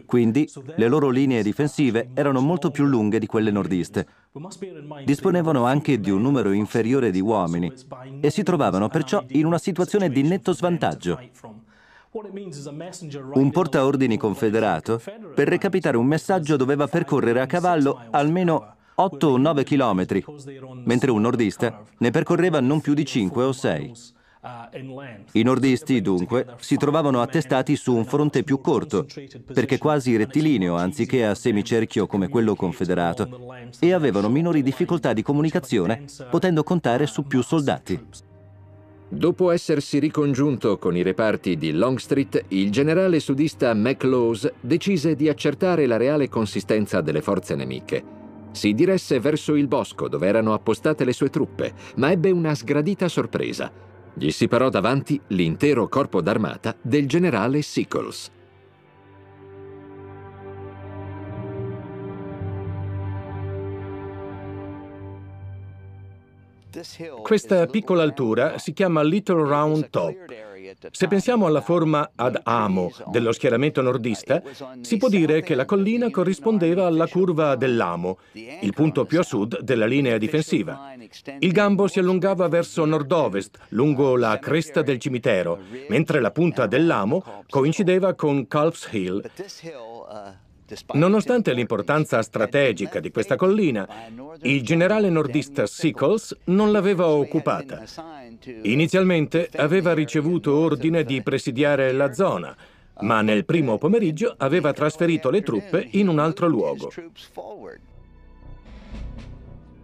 Quindi 0.04 0.50
le 0.76 0.88
loro 0.88 1.08
linee 1.08 1.42
difensive 1.42 2.10
erano 2.14 2.40
molto 2.40 2.70
più 2.70 2.84
lunghe 2.84 3.18
di 3.18 3.26
quelle 3.26 3.50
nordiste. 3.50 4.06
Disponevano 5.04 5.64
anche 5.64 6.00
di 6.00 6.10
un 6.10 6.20
numero 6.20 6.52
inferiore 6.52 7.10
di 7.10 7.20
uomini 7.20 7.72
e 8.20 8.30
si 8.30 8.42
trovavano 8.42 8.88
perciò 8.88 9.24
in 9.28 9.46
una 9.46 9.58
situazione 9.58 10.10
di 10.10 10.22
netto 10.22 10.52
svantaggio. 10.52 11.18
Un 12.10 13.50
portaordini 13.50 14.16
confederato, 14.16 15.00
per 15.34 15.46
recapitare 15.46 15.98
un 15.98 16.06
messaggio, 16.06 16.56
doveva 16.56 16.86
percorrere 16.86 17.40
a 17.40 17.46
cavallo 17.46 18.00
almeno 18.10 18.76
8 18.94 19.26
o 19.26 19.36
9 19.36 19.62
chilometri, 19.62 20.24
mentre 20.84 21.10
un 21.10 21.20
nordista 21.20 21.82
ne 21.98 22.10
percorreva 22.10 22.60
non 22.60 22.80
più 22.80 22.94
di 22.94 23.04
5 23.04 23.44
o 23.44 23.52
6. 23.52 23.92
I 25.32 25.42
nordisti, 25.42 26.00
dunque, 26.00 26.46
si 26.60 26.76
trovavano 26.76 27.20
attestati 27.20 27.76
su 27.76 27.94
un 27.94 28.06
fronte 28.06 28.42
più 28.42 28.60
corto, 28.60 29.04
perché 29.52 29.76
quasi 29.76 30.16
rettilineo 30.16 30.76
anziché 30.76 31.26
a 31.26 31.34
semicerchio 31.34 32.06
come 32.06 32.28
quello 32.28 32.54
confederato, 32.54 33.28
e 33.78 33.92
avevano 33.92 34.30
minori 34.30 34.62
difficoltà 34.62 35.12
di 35.12 35.22
comunicazione, 35.22 36.04
potendo 36.30 36.62
contare 36.62 37.06
su 37.06 37.24
più 37.24 37.42
soldati. 37.42 38.06
Dopo 39.10 39.50
essersi 39.50 39.98
ricongiunto 39.98 40.76
con 40.76 40.94
i 40.94 41.02
reparti 41.02 41.56
di 41.56 41.72
Longstreet, 41.72 42.44
il 42.48 42.70
generale 42.70 43.20
sudista 43.20 43.72
McLaws 43.72 44.52
decise 44.60 45.14
di 45.14 45.30
accertare 45.30 45.86
la 45.86 45.96
reale 45.96 46.28
consistenza 46.28 47.00
delle 47.00 47.22
forze 47.22 47.54
nemiche. 47.54 48.04
Si 48.50 48.74
diresse 48.74 49.18
verso 49.18 49.54
il 49.54 49.66
bosco 49.66 50.08
dove 50.08 50.26
erano 50.26 50.52
appostate 50.52 51.06
le 51.06 51.14
sue 51.14 51.30
truppe, 51.30 51.72
ma 51.96 52.10
ebbe 52.10 52.30
una 52.30 52.54
sgradita 52.54 53.08
sorpresa. 53.08 53.72
Gli 54.12 54.30
si 54.30 54.46
parò 54.46 54.68
davanti 54.68 55.18
l'intero 55.28 55.88
corpo 55.88 56.20
d'armata 56.20 56.76
del 56.82 57.06
generale 57.06 57.62
Sickles. 57.62 58.30
Questa 67.22 67.66
piccola 67.66 68.02
altura 68.02 68.58
si 68.58 68.72
chiama 68.72 69.02
Little 69.02 69.46
Round 69.46 69.90
Top. 69.90 70.16
Se 70.90 71.08
pensiamo 71.08 71.46
alla 71.46 71.60
forma 71.60 72.10
ad 72.14 72.40
amo 72.42 72.90
dello 73.06 73.32
schieramento 73.32 73.80
nordista, 73.80 74.42
si 74.80 74.96
può 74.96 75.08
dire 75.08 75.40
che 75.40 75.54
la 75.54 75.64
collina 75.64 76.10
corrispondeva 76.10 76.86
alla 76.86 77.06
curva 77.06 77.56
dell'amo, 77.56 78.18
il 78.32 78.72
punto 78.74 79.04
più 79.06 79.18
a 79.18 79.22
sud 79.22 79.60
della 79.60 79.86
linea 79.86 80.18
difensiva. 80.18 80.92
Il 81.38 81.52
gambo 81.52 81.88
si 81.88 81.98
allungava 81.98 82.48
verso 82.48 82.84
nord-ovest, 82.84 83.58
lungo 83.70 84.16
la 84.16 84.38
cresta 84.38 84.82
del 84.82 84.98
cimitero, 84.98 85.58
mentre 85.88 86.20
la 86.20 86.30
punta 86.30 86.66
dell'amo 86.66 87.44
coincideva 87.48 88.14
con 88.14 88.46
Calf's 88.46 88.88
Hill. 88.92 89.22
Nonostante 90.92 91.52
l'importanza 91.52 92.20
strategica 92.22 93.00
di 93.00 93.10
questa 93.10 93.36
collina, 93.36 93.88
il 94.42 94.62
generale 94.62 95.08
nordista 95.08 95.66
Sickles 95.66 96.36
non 96.44 96.72
l'aveva 96.72 97.06
occupata. 97.06 97.82
Inizialmente 98.62 99.48
aveva 99.56 99.94
ricevuto 99.94 100.54
ordine 100.54 101.04
di 101.04 101.22
presidiare 101.22 101.92
la 101.92 102.12
zona, 102.12 102.54
ma 103.00 103.22
nel 103.22 103.44
primo 103.44 103.78
pomeriggio 103.78 104.34
aveva 104.36 104.72
trasferito 104.72 105.30
le 105.30 105.42
truppe 105.42 105.88
in 105.92 106.08
un 106.08 106.18
altro 106.18 106.46
luogo. 106.46 106.90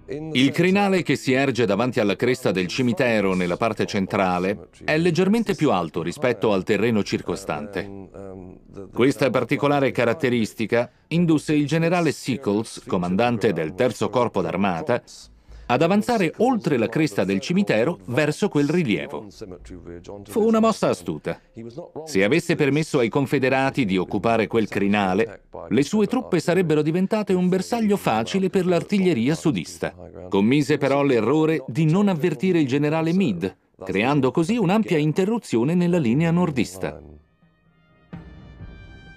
Il 0.07 0.51
crinale 0.51 1.03
che 1.03 1.17
si 1.17 1.33
erge 1.33 1.65
davanti 1.65 1.99
alla 1.99 2.17
cresta 2.17 2.51
del 2.51 2.67
cimitero 2.67 3.35
nella 3.35 3.57
parte 3.57 3.87
centrale 3.87 4.69
è 4.85 4.99
leggermente 4.99 5.55
più 5.55 5.71
alto 5.71 6.03
rispetto 6.03 6.53
al 6.53 6.63
terreno 6.63 7.03
circostante. 7.03 8.09
Questa 8.93 9.31
particolare 9.31 9.93
caratteristica 9.93 10.91
indusse 11.09 11.55
il 11.55 11.67
generale 11.67 12.13
Sickles, 12.13 12.83
comandante 12.87 13.55
del 13.55 13.75
terzo 13.75 14.11
corpo 14.11 14.43
d'armata, 14.43 15.03
ad 15.67 15.83
avanzare 15.83 16.33
oltre 16.39 16.77
la 16.77 16.89
cresta 16.89 17.25
del 17.25 17.41
cimitero 17.41 17.99
verso 18.07 18.49
quel 18.49 18.69
rilievo. 18.69 19.27
Fu 20.25 20.45
una 20.45 20.61
mossa 20.61 20.89
astuta. 20.89 21.41
Se 22.05 22.25
avesse 22.25 22.55
permesso 22.55 22.99
ai 22.99 23.09
confederati 23.09 23.85
di 23.85 23.97
occupare 23.97 24.47
quel 24.47 24.69
crinale, 24.69 25.43
le 25.69 25.83
sue 25.83 26.07
truppe 26.07 26.41
sarebbero 26.41 26.83
diventate 26.83 27.33
un 27.33 27.49
bersaglio 27.49 27.97
facile 27.97 28.51
per 28.51 28.67
l'artiglieria 28.67 29.35
sudista. 29.35 29.95
Commise 30.29 30.79
però 30.79 31.03
l'errore 31.03 31.65
di 31.67 31.85
non 31.85 32.09
avvertire 32.09 32.61
il 32.61 32.67
generale 32.67 33.13
Meade, 33.13 33.57
creando 33.83 34.31
così 34.31 34.57
un'ampia 34.57 34.99
interruzione 34.99 35.75
nella 35.75 35.99
linea 35.99 36.31
nordista. 36.31 37.01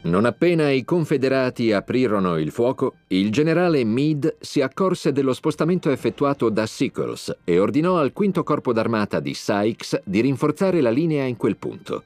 Non 0.07 0.23
appena 0.23 0.69
i 0.69 0.85
confederati 0.85 1.73
aprirono 1.73 2.37
il 2.37 2.51
fuoco, 2.51 2.93
il 3.07 3.29
generale 3.29 3.83
Meade 3.83 4.37
si 4.39 4.61
accorse 4.61 5.11
dello 5.11 5.33
spostamento 5.33 5.91
effettuato 5.91 6.47
da 6.47 6.65
Sickles 6.65 7.39
e 7.43 7.59
ordinò 7.59 7.97
al 7.97 8.13
quinto 8.13 8.41
corpo 8.43 8.71
d'armata 8.71 9.19
di 9.19 9.33
Sykes 9.33 10.03
di 10.05 10.21
rinforzare 10.21 10.79
la 10.79 10.91
linea 10.91 11.25
in 11.25 11.35
quel 11.35 11.57
punto. 11.57 12.03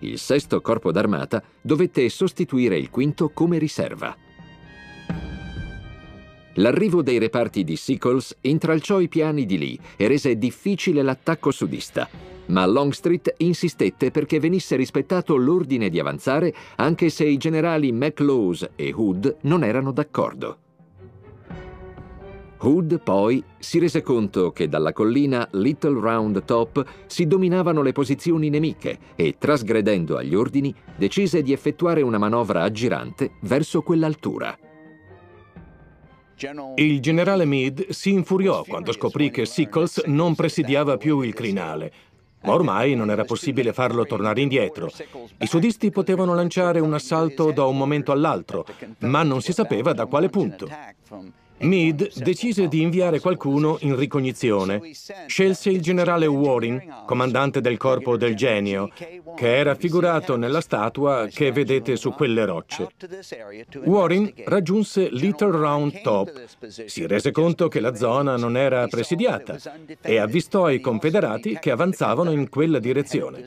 Il 0.00 0.18
sesto 0.18 0.60
corpo 0.60 0.90
d'armata 0.90 1.40
dovette 1.60 2.08
sostituire 2.08 2.76
il 2.76 2.90
quinto 2.90 3.28
come 3.28 3.58
riserva. 3.58 4.16
L'arrivo 6.54 7.00
dei 7.00 7.18
reparti 7.18 7.62
di 7.62 7.76
Sickles 7.76 8.38
intralciò 8.40 8.98
i 8.98 9.06
piani 9.06 9.46
di 9.46 9.56
Lee 9.56 9.78
e 9.96 10.08
rese 10.08 10.36
difficile 10.36 11.00
l'attacco 11.00 11.52
sudista 11.52 12.08
ma 12.46 12.66
Longstreet 12.66 13.34
insistette 13.38 14.10
perché 14.10 14.38
venisse 14.40 14.76
rispettato 14.76 15.36
l'ordine 15.36 15.88
di 15.88 15.98
avanzare 15.98 16.54
anche 16.76 17.08
se 17.08 17.24
i 17.24 17.36
generali 17.36 17.92
McLaws 17.92 18.70
e 18.76 18.92
Hood 18.94 19.36
non 19.42 19.64
erano 19.64 19.92
d'accordo. 19.92 20.58
Hood 22.58 23.00
poi 23.02 23.42
si 23.58 23.78
rese 23.78 24.00
conto 24.02 24.50
che 24.50 24.68
dalla 24.68 24.92
collina 24.92 25.46
Little 25.52 26.00
Round 26.00 26.44
Top 26.44 26.84
si 27.06 27.26
dominavano 27.26 27.82
le 27.82 27.92
posizioni 27.92 28.48
nemiche 28.48 28.98
e, 29.14 29.36
trasgredendo 29.38 30.16
agli 30.16 30.34
ordini, 30.34 30.74
decise 30.96 31.42
di 31.42 31.52
effettuare 31.52 32.00
una 32.02 32.18
manovra 32.18 32.62
aggirante 32.62 33.32
verso 33.42 33.82
quell'altura. 33.82 34.58
Il 36.74 37.00
generale 37.00 37.44
Meade 37.46 37.86
si 37.90 38.10
infuriò 38.10 38.62
quando 38.62 38.92
scoprì 38.92 39.30
che 39.30 39.46
Sickles 39.46 40.02
non 40.06 40.34
presidiava 40.34 40.98
più 40.98 41.20
il 41.20 41.32
crinale 41.32 41.92
ma 42.42 42.52
ormai 42.52 42.94
non 42.94 43.10
era 43.10 43.24
possibile 43.24 43.72
farlo 43.72 44.04
tornare 44.04 44.40
indietro. 44.40 44.90
I 45.38 45.46
sudisti 45.46 45.90
potevano 45.90 46.34
lanciare 46.34 46.80
un 46.80 46.94
assalto 46.94 47.50
da 47.50 47.64
un 47.64 47.76
momento 47.76 48.12
all'altro, 48.12 48.64
ma 48.98 49.22
non 49.22 49.40
si 49.40 49.52
sapeva 49.52 49.92
da 49.92 50.06
quale 50.06 50.28
punto. 50.28 50.68
Meade 51.58 52.10
decise 52.16 52.68
di 52.68 52.82
inviare 52.82 53.18
qualcuno 53.18 53.78
in 53.80 53.96
ricognizione. 53.96 54.80
Scelse 55.26 55.70
il 55.70 55.80
generale 55.80 56.26
Waring, 56.26 57.04
comandante 57.06 57.60
del 57.62 57.78
corpo 57.78 58.16
del 58.16 58.36
genio, 58.36 58.90
che 59.34 59.60
è 59.60 59.62
raffigurato 59.62 60.36
nella 60.36 60.60
statua 60.60 61.26
che 61.32 61.52
vedete 61.52 61.96
su 61.96 62.12
quelle 62.12 62.44
rocce. 62.44 62.88
Waring 63.84 64.44
raggiunse 64.44 65.08
Little 65.10 65.52
Round 65.52 66.02
Top, 66.02 66.30
si 66.66 67.06
rese 67.06 67.30
conto 67.30 67.68
che 67.68 67.80
la 67.80 67.94
zona 67.94 68.36
non 68.36 68.56
era 68.56 68.86
presidiata 68.86 69.58
e 70.02 70.18
avvistò 70.18 70.68
i 70.68 70.80
confederati 70.80 71.58
che 71.58 71.70
avanzavano 71.70 72.32
in 72.32 72.48
quella 72.50 72.78
direzione. 72.78 73.44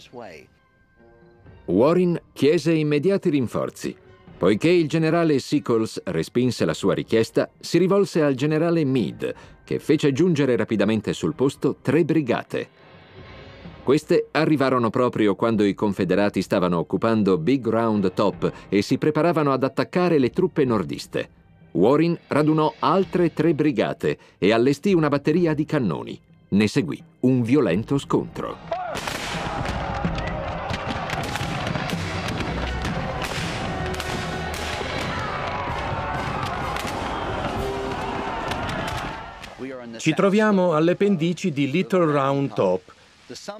Warren 1.66 2.20
chiese 2.34 2.74
immediati 2.74 3.30
rinforzi. 3.30 3.96
Poiché 4.40 4.70
il 4.70 4.88
generale 4.88 5.38
Sickles 5.40 6.02
respinse 6.06 6.64
la 6.64 6.74
sua 6.74 6.94
richiesta, 6.94 7.50
si 7.60 7.78
rivolse 7.78 8.24
al 8.24 8.36
generale 8.36 8.86
Meade, 8.86 9.36
che 9.66 9.80
fece 9.80 10.14
giungere 10.14 10.56
rapidamente 10.56 11.12
sul 11.12 11.36
posto 11.36 11.76
tre 11.82 12.06
brigate. 12.06 12.70
Queste 13.84 14.30
arrivarono 14.32 14.90
proprio 14.90 15.36
quando 15.36 15.66
i 15.66 15.74
confederati 15.74 16.42
stavano 16.42 16.78
occupando 16.78 17.38
Big 17.38 17.68
Round 17.68 18.14
Top 18.14 18.50
e 18.70 18.82
si 18.82 18.98
preparavano 18.98 19.52
ad 19.52 19.64
attaccare 19.64 20.18
le 20.18 20.30
truppe 20.30 20.64
nordiste. 20.64 21.30
Warren 21.72 22.18
radunò 22.28 22.74
altre 22.80 23.34
tre 23.34 23.54
brigate 23.54 24.18
e 24.38 24.54
allestì 24.54 24.94
una 24.94 25.10
batteria 25.10 25.54
di 25.54 25.66
cannoni. 25.66 26.18
Ne 26.52 26.68
seguì 26.68 27.04
un 27.22 27.42
violento 27.42 27.98
scontro. 27.98 28.79
Ci 39.98 40.14
troviamo 40.14 40.74
alle 40.74 40.96
pendici 40.96 41.52
di 41.52 41.70
Little 41.70 42.12
Round 42.12 42.54
Top. 42.54 42.82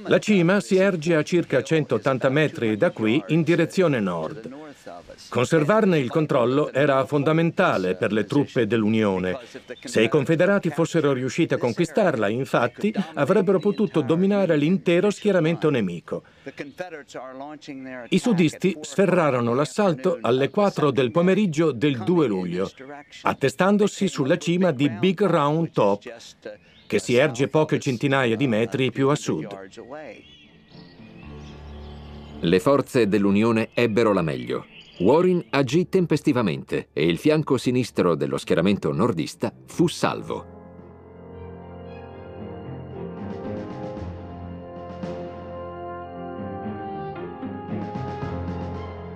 La 0.06 0.18
cima 0.20 0.62
si 0.62 0.78
erge 0.78 1.16
a 1.16 1.24
circa 1.24 1.62
180 1.62 2.30
metri 2.30 2.78
da 2.78 2.92
qui 2.92 3.22
in 3.28 3.44
direzione 3.44 4.00
nord. 4.00 4.50
Conservarne 5.30 6.00
il 6.00 6.10
controllo 6.10 6.72
era 6.72 7.06
fondamentale 7.06 7.96
per 7.96 8.12
le 8.12 8.26
truppe 8.26 8.66
dell'Unione. 8.66 9.38
Se 9.84 10.02
i 10.02 10.10
confederati 10.10 10.70
fossero 10.70 11.14
riusciti 11.14 11.54
a 11.54 11.58
conquistarla, 11.58 12.28
infatti, 12.30 12.94
avrebbero 13.14 13.60
potuto 13.60 14.02
dominare 14.02 14.58
l'intero 14.58 15.10
schieramento 15.10 15.70
nemico. 15.70 16.24
I 18.10 18.18
sudisti 18.18 18.78
sferrarono 18.82 19.54
l'assalto 19.54 20.18
alle 20.22 20.50
4 20.50 20.92
del 20.92 21.12
pomeriggio 21.12 21.72
del 21.72 21.98
2 22.00 22.28
luglio, 22.28 22.72
attestandosi 23.22 24.08
sulla 24.08 24.38
cima 24.38 24.72
di 24.72 24.90
Big 24.90 25.22
Round 25.24 25.72
Top, 25.72 26.02
che 26.88 27.00
si 27.00 27.16
erge 27.16 27.48
poche 27.48 27.80
centinaia 27.80 28.36
di 28.36 28.48
metri 28.48 28.92
più 28.92 29.10
a 29.10 29.16
sud. 29.16 29.48
Le 32.42 32.60
forze 32.62 33.08
dell'Unione 33.08 33.70
ebbero 33.74 34.14
la 34.14 34.22
meglio. 34.22 34.66
Warren 35.00 35.46
agì 35.52 35.88
tempestivamente 35.88 36.90
e 36.92 37.06
il 37.06 37.18
fianco 37.18 37.56
sinistro 37.56 38.16
dello 38.16 38.38
schieramento 38.38 38.92
nordista 38.92 39.54
fu 39.66 39.88
salvo. 39.88 40.58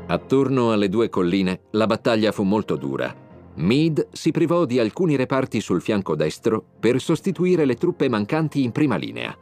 Attorno 0.07 0.71
alle 0.71 0.87
due 0.87 1.09
colline 1.09 1.63
la 1.71 1.85
battaglia 1.85 2.31
fu 2.31 2.43
molto 2.43 2.77
dura. 2.77 3.13
Meade 3.55 4.07
si 4.13 4.31
privò 4.31 4.63
di 4.63 4.79
alcuni 4.79 5.17
reparti 5.17 5.59
sul 5.59 5.81
fianco 5.81 6.15
destro 6.15 6.63
per 6.79 7.01
sostituire 7.01 7.65
le 7.65 7.75
truppe 7.75 8.07
mancanti 8.07 8.63
in 8.63 8.71
prima 8.71 8.95
linea. 8.95 9.35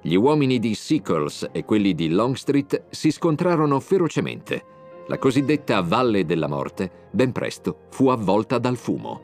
Gli 0.00 0.14
uomini 0.14 0.58
di 0.58 0.74
Sickles 0.74 1.50
e 1.52 1.64
quelli 1.64 1.94
di 1.94 2.08
Longstreet 2.08 2.84
si 2.88 3.10
scontrarono 3.10 3.78
ferocemente. 3.80 4.75
La 5.08 5.18
cosiddetta 5.18 5.82
Valle 5.82 6.24
della 6.24 6.48
Morte 6.48 6.90
ben 7.12 7.30
presto 7.30 7.82
fu 7.90 8.08
avvolta 8.08 8.58
dal 8.58 8.76
fumo. 8.76 9.20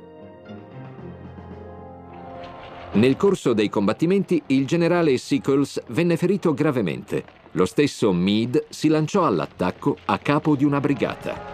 Nel 2.92 3.16
corso 3.16 3.52
dei 3.52 3.68
combattimenti 3.68 4.40
il 4.48 4.64
generale 4.64 5.16
Sickles 5.16 5.82
venne 5.88 6.16
ferito 6.16 6.54
gravemente. 6.54 7.24
Lo 7.52 7.64
stesso 7.64 8.12
Meade 8.12 8.66
si 8.68 8.86
lanciò 8.86 9.26
all'attacco 9.26 9.96
a 10.04 10.18
capo 10.18 10.54
di 10.54 10.64
una 10.64 10.78
brigata. 10.78 11.50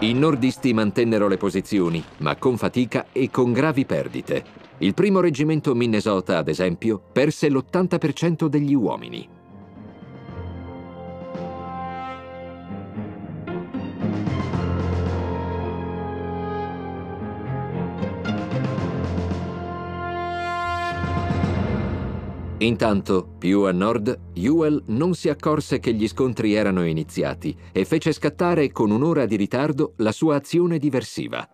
I 0.00 0.12
nordisti 0.12 0.74
mantennero 0.74 1.26
le 1.26 1.38
posizioni, 1.38 2.04
ma 2.18 2.36
con 2.36 2.58
fatica 2.58 3.06
e 3.12 3.30
con 3.30 3.52
gravi 3.52 3.86
perdite. 3.86 4.44
Il 4.78 4.92
primo 4.92 5.20
reggimento 5.20 5.74
Minnesota, 5.74 6.36
ad 6.36 6.48
esempio, 6.48 7.00
perse 7.12 7.48
l'80% 7.48 8.46
degli 8.46 8.74
uomini. 8.74 9.33
Intanto, 22.64 23.28
più 23.38 23.60
a 23.62 23.72
nord, 23.72 24.18
Ewell 24.32 24.82
non 24.86 25.14
si 25.14 25.28
accorse 25.28 25.80
che 25.80 25.92
gli 25.92 26.08
scontri 26.08 26.54
erano 26.54 26.86
iniziati 26.86 27.54
e 27.70 27.84
fece 27.84 28.10
scattare 28.10 28.72
con 28.72 28.90
un'ora 28.90 29.26
di 29.26 29.36
ritardo 29.36 29.92
la 29.96 30.12
sua 30.12 30.36
azione 30.36 30.78
diversiva. 30.78 31.46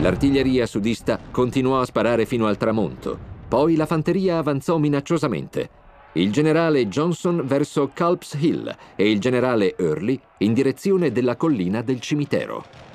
L'artiglieria 0.00 0.64
sudista 0.64 1.20
continuò 1.30 1.80
a 1.80 1.84
sparare 1.84 2.24
fino 2.24 2.46
al 2.46 2.56
tramonto, 2.56 3.18
poi 3.48 3.76
la 3.76 3.84
fanteria 3.84 4.38
avanzò 4.38 4.78
minacciosamente. 4.78 5.68
Il 6.12 6.32
generale 6.32 6.88
Johnson 6.88 7.42
verso 7.44 7.90
Culp's 7.94 8.32
Hill 8.32 8.74
e 8.96 9.10
il 9.10 9.20
generale 9.20 9.76
Early 9.76 10.18
in 10.38 10.54
direzione 10.54 11.12
della 11.12 11.36
collina 11.36 11.82
del 11.82 12.00
cimitero. 12.00 12.85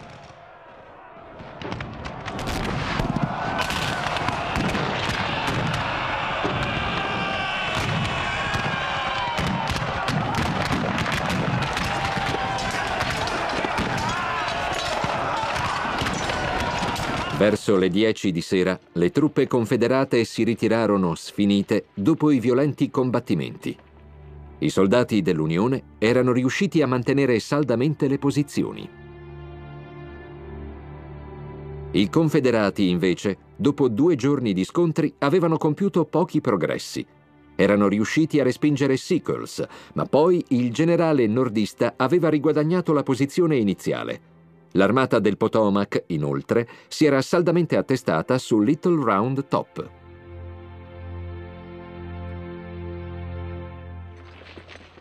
Verso 17.41 17.75
le 17.75 17.89
10 17.89 18.31
di 18.31 18.39
sera, 18.39 18.79
le 18.91 19.09
truppe 19.09 19.47
confederate 19.47 20.23
si 20.25 20.43
ritirarono 20.43 21.15
sfinite 21.15 21.85
dopo 21.95 22.29
i 22.29 22.39
violenti 22.39 22.91
combattimenti. 22.91 23.75
I 24.59 24.69
soldati 24.69 25.23
dell'Unione 25.23 25.95
erano 25.97 26.33
riusciti 26.33 26.83
a 26.83 26.85
mantenere 26.85 27.39
saldamente 27.39 28.07
le 28.07 28.19
posizioni. 28.19 28.87
I 31.93 32.09
confederati, 32.11 32.89
invece, 32.89 33.37
dopo 33.55 33.87
due 33.87 34.15
giorni 34.15 34.53
di 34.53 34.63
scontri, 34.63 35.11
avevano 35.17 35.57
compiuto 35.57 36.05
pochi 36.05 36.41
progressi. 36.41 37.03
Erano 37.55 37.87
riusciti 37.87 38.39
a 38.39 38.43
respingere 38.43 38.97
Sickles, 38.97 39.65
ma 39.95 40.05
poi 40.05 40.45
il 40.49 40.71
generale 40.71 41.25
nordista 41.25 41.95
aveva 41.97 42.29
riguadagnato 42.29 42.93
la 42.93 43.01
posizione 43.01 43.55
iniziale. 43.55 44.30
L'armata 44.73 45.19
del 45.19 45.35
Potomac, 45.35 46.03
inoltre, 46.07 46.67
si 46.87 47.05
era 47.05 47.21
saldamente 47.21 47.75
attestata 47.75 48.37
su 48.37 48.61
Little 48.61 49.03
Round 49.03 49.47
Top. 49.47 49.89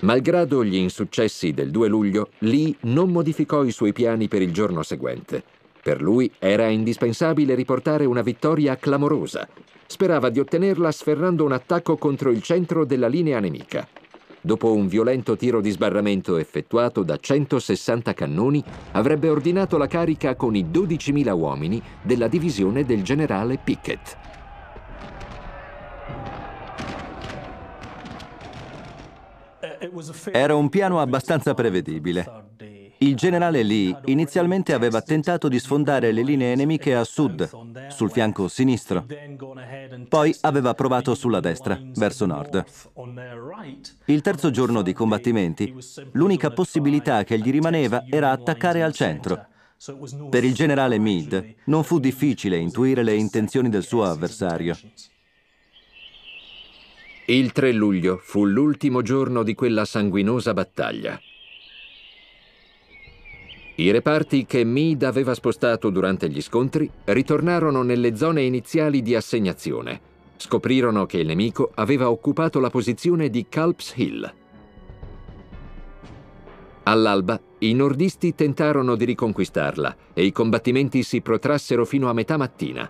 Malgrado 0.01 0.65
gli 0.65 0.77
insuccessi 0.77 1.53
del 1.53 1.71
2 1.71 1.89
luglio, 1.89 2.31
Lee 2.39 2.75
non 2.83 3.11
modificò 3.11 3.63
i 3.65 3.71
suoi 3.71 3.93
piani 3.93 4.29
per 4.29 4.43
il 4.43 4.53
giorno 4.53 4.83
seguente. 4.83 5.43
Per 5.83 6.01
lui 6.03 6.31
era 6.39 6.67
indispensabile 6.69 7.55
riportare 7.55 8.07
una 8.07 8.23
vittoria 8.23 8.77
clamorosa. 8.77 9.47
Sperava 9.87 10.31
di 10.31 10.41
ottenerla 10.41 10.91
sferrando 10.91 11.45
un 11.45 11.53
attacco 11.53 11.97
contro 11.97 12.31
il 12.31 12.43
centro 12.43 12.85
della 12.85 13.09
linea 13.09 13.41
nemica 13.41 13.87
dopo 14.41 14.73
un 14.73 14.87
violento 14.87 15.37
tiro 15.37 15.61
di 15.61 15.71
sbarramento 15.71 16.37
effettuato 16.37 17.03
da 17.03 17.17
160 17.17 18.15
cannoni, 18.15 18.63
avrebbe 18.93 19.29
ordinato 19.29 19.77
la 19.77 19.87
carica 19.87 20.35
con 20.35 20.55
i 20.55 20.65
12.000 20.65 21.31
uomini 21.33 21.83
della 22.03 22.29
divisione 22.29 22.85
del 22.85 23.03
generale 23.03 23.59
Pickett. 23.63 24.17
Era 30.31 30.55
un 30.55 30.69
piano 30.69 31.01
abbastanza 31.01 31.55
prevedibile. 31.55 32.80
Il 33.03 33.17
generale 33.17 33.63
Lee 33.63 33.99
inizialmente 34.07 34.75
aveva 34.75 35.01
tentato 35.01 35.49
di 35.49 35.59
sfondare 35.59 36.13
le 36.13 36.23
linee 36.23 36.55
nemiche 36.55 36.95
a 36.95 37.03
sud, 37.03 37.49
sul 37.89 38.11
fianco 38.11 38.47
sinistro. 38.47 39.07
Poi 40.07 40.37
aveva 40.43 40.75
provato 40.75 41.15
sulla 41.15 41.41
destra, 41.41 41.81
verso 41.95 42.27
nord. 42.27 42.63
Il 44.05 44.21
terzo 44.21 44.51
giorno 44.51 44.83
di 44.83 44.93
combattimenti, 44.93 45.75
l'unica 46.13 46.51
possibilità 46.51 47.25
che 47.25 47.39
gli 47.39 47.51
rimaneva 47.51 48.05
era 48.07 48.33
attaccare 48.33 48.83
al 48.83 48.93
centro. 48.93 49.47
Per 50.29 50.45
il 50.45 50.53
generale 50.53 50.99
Meade 50.99 51.55
non 51.65 51.85
fu 51.85 52.01
difficile 52.01 52.59
intuire 52.59 53.03
le 53.03 53.15
intenzioni 53.15 53.71
del 53.71 53.83
suo 53.83 54.05
avversario. 54.05 54.77
Il 57.29 57.53
3 57.53 57.73
luglio 57.73 58.19
fu 58.23 58.45
l'ultimo 58.45 59.01
giorno 59.01 59.43
di 59.43 59.55
quella 59.55 59.87
sanguinosa 59.87 60.53
battaglia. 60.53 61.19
I 63.81 63.91
reparti 63.91 64.45
che 64.45 64.63
Meade 64.63 65.07
aveva 65.07 65.33
spostato 65.33 65.89
durante 65.89 66.29
gli 66.29 66.43
scontri 66.43 66.91
ritornarono 67.05 67.81
nelle 67.81 68.15
zone 68.15 68.43
iniziali 68.43 69.01
di 69.01 69.15
assegnazione. 69.15 69.99
Scoprirono 70.37 71.07
che 71.07 71.17
il 71.17 71.27
nemico 71.27 71.71
aveva 71.77 72.11
occupato 72.11 72.61
la 72.61 72.69
posizione 72.69 73.31
di 73.31 73.47
Culp's 73.51 73.95
Hill. 73.97 74.35
All'alba, 76.83 77.41
i 77.61 77.73
nordisti 77.73 78.35
tentarono 78.35 78.97
di 78.97 79.07
riconquistarla 79.07 79.97
e 80.13 80.25
i 80.25 80.33
combattimenti 80.33 81.03
si 81.03 81.23
protrassero 81.23 81.87
fino 81.87 82.11
a 82.11 82.13
metà 82.13 82.37
mattina. 82.37 82.87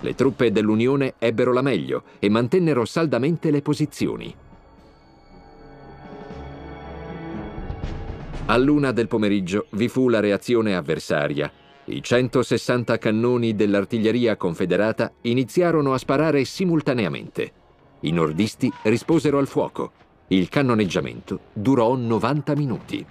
Le 0.00 0.14
truppe 0.16 0.50
dell'Unione 0.50 1.14
ebbero 1.20 1.52
la 1.52 1.62
meglio 1.62 2.02
e 2.18 2.28
mantennero 2.28 2.84
saldamente 2.84 3.52
le 3.52 3.62
posizioni. 3.62 4.34
A 8.46 8.58
luna 8.58 8.92
del 8.92 9.08
pomeriggio 9.08 9.68
vi 9.70 9.88
fu 9.88 10.10
la 10.10 10.20
reazione 10.20 10.76
avversaria. 10.76 11.50
I 11.86 12.02
160 12.02 12.98
cannoni 12.98 13.54
dell'artiglieria 13.54 14.36
confederata 14.36 15.10
iniziarono 15.22 15.94
a 15.94 15.98
sparare 15.98 16.44
simultaneamente. 16.44 17.52
I 18.00 18.10
nordisti 18.10 18.70
risposero 18.82 19.38
al 19.38 19.46
fuoco. 19.46 19.92
Il 20.28 20.50
cannoneggiamento 20.50 21.40
durò 21.54 21.94
90 21.94 22.54
minuti. 22.54 23.06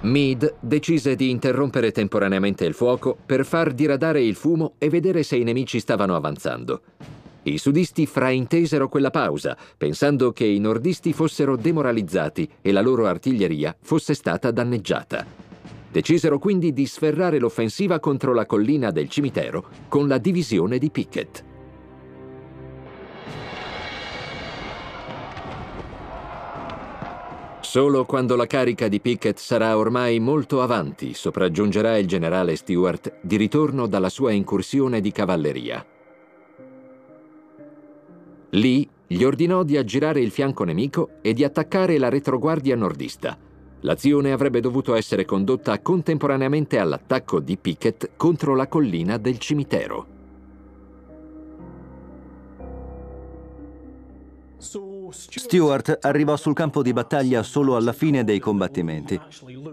Meade 0.00 0.54
decise 0.60 1.16
di 1.16 1.28
interrompere 1.28 1.90
temporaneamente 1.90 2.64
il 2.64 2.72
fuoco 2.72 3.16
per 3.26 3.44
far 3.44 3.72
diradare 3.72 4.22
il 4.22 4.36
fumo 4.36 4.74
e 4.78 4.88
vedere 4.88 5.24
se 5.24 5.34
i 5.34 5.42
nemici 5.42 5.80
stavano 5.80 6.14
avanzando. 6.14 6.82
I 7.42 7.58
sudisti 7.58 8.06
fraintesero 8.06 8.88
quella 8.88 9.10
pausa, 9.10 9.56
pensando 9.76 10.32
che 10.32 10.44
i 10.44 10.60
nordisti 10.60 11.12
fossero 11.12 11.56
demoralizzati 11.56 12.48
e 12.62 12.70
la 12.70 12.80
loro 12.80 13.06
artiglieria 13.06 13.74
fosse 13.80 14.14
stata 14.14 14.52
danneggiata. 14.52 15.26
Decisero 15.90 16.38
quindi 16.38 16.72
di 16.72 16.86
sferrare 16.86 17.40
l'offensiva 17.40 17.98
contro 17.98 18.32
la 18.32 18.46
collina 18.46 18.92
del 18.92 19.08
cimitero 19.08 19.64
con 19.88 20.06
la 20.06 20.18
divisione 20.18 20.78
di 20.78 20.90
Pickett. 20.90 21.47
Solo 27.68 28.06
quando 28.06 28.34
la 28.34 28.46
carica 28.46 28.88
di 28.88 28.98
Pickett 28.98 29.36
sarà 29.36 29.76
ormai 29.76 30.20
molto 30.20 30.62
avanti 30.62 31.12
sopraggiungerà 31.12 31.98
il 31.98 32.06
generale 32.06 32.56
Stewart 32.56 33.18
di 33.20 33.36
ritorno 33.36 33.86
dalla 33.86 34.08
sua 34.08 34.32
incursione 34.32 35.02
di 35.02 35.12
cavalleria. 35.12 35.86
Lì 38.52 38.88
gli 39.06 39.22
ordinò 39.22 39.64
di 39.64 39.76
aggirare 39.76 40.22
il 40.22 40.30
fianco 40.30 40.64
nemico 40.64 41.10
e 41.20 41.34
di 41.34 41.44
attaccare 41.44 41.98
la 41.98 42.08
retroguardia 42.08 42.74
nordista. 42.74 43.36
L'azione 43.80 44.32
avrebbe 44.32 44.60
dovuto 44.60 44.94
essere 44.94 45.26
condotta 45.26 45.78
contemporaneamente 45.82 46.78
all'attacco 46.78 47.38
di 47.38 47.58
Pickett 47.58 48.12
contro 48.16 48.54
la 48.54 48.66
collina 48.66 49.18
del 49.18 49.36
cimitero. 49.36 50.17
Stewart 55.10 55.98
arrivò 56.02 56.36
sul 56.36 56.54
campo 56.54 56.82
di 56.82 56.92
battaglia 56.92 57.42
solo 57.42 57.76
alla 57.76 57.92
fine 57.92 58.24
dei 58.24 58.38
combattimenti. 58.38 59.20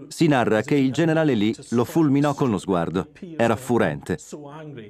Si 0.07 0.27
narra 0.27 0.61
che 0.61 0.75
il 0.75 0.91
generale 0.91 1.35
Lee 1.35 1.53
lo 1.69 1.83
fulminò 1.83 2.33
con 2.33 2.49
lo 2.49 2.57
sguardo. 2.57 3.07
Era 3.37 3.55
furente. 3.55 4.17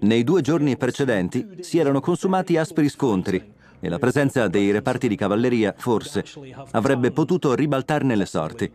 Nei 0.01 0.23
due 0.23 0.41
giorni 0.41 0.77
precedenti 0.77 1.57
si 1.59 1.79
erano 1.79 1.99
consumati 1.99 2.57
aspri 2.57 2.89
scontri 2.89 3.53
e 3.85 3.89
la 3.89 3.99
presenza 3.99 4.47
dei 4.47 4.71
reparti 4.71 5.07
di 5.07 5.15
cavalleria, 5.15 5.75
forse, 5.77 6.25
avrebbe 6.71 7.11
potuto 7.11 7.53
ribaltarne 7.53 8.15
le 8.15 8.25
sorti. 8.25 8.71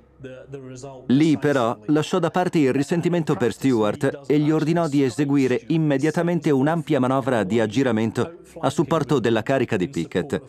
Lee 1.07 1.37
però 1.37 1.77
lasciò 1.87 2.21
da 2.21 2.31
parte 2.31 2.59
il 2.59 2.73
risentimento 2.73 3.35
per 3.35 3.53
Stewart 3.53 4.23
e 4.29 4.39
gli 4.39 4.53
ordinò 4.53 4.87
di 4.87 5.03
eseguire 5.03 5.65
immediatamente 5.69 6.51
un'ampia 6.51 7.01
manovra 7.01 7.43
di 7.43 7.59
aggiramento 7.59 8.39
a 8.61 8.71
supporto 8.71 9.19
della 9.19 9.43
carica 9.43 9.77
di 9.77 9.89
Pickett. 9.89 10.41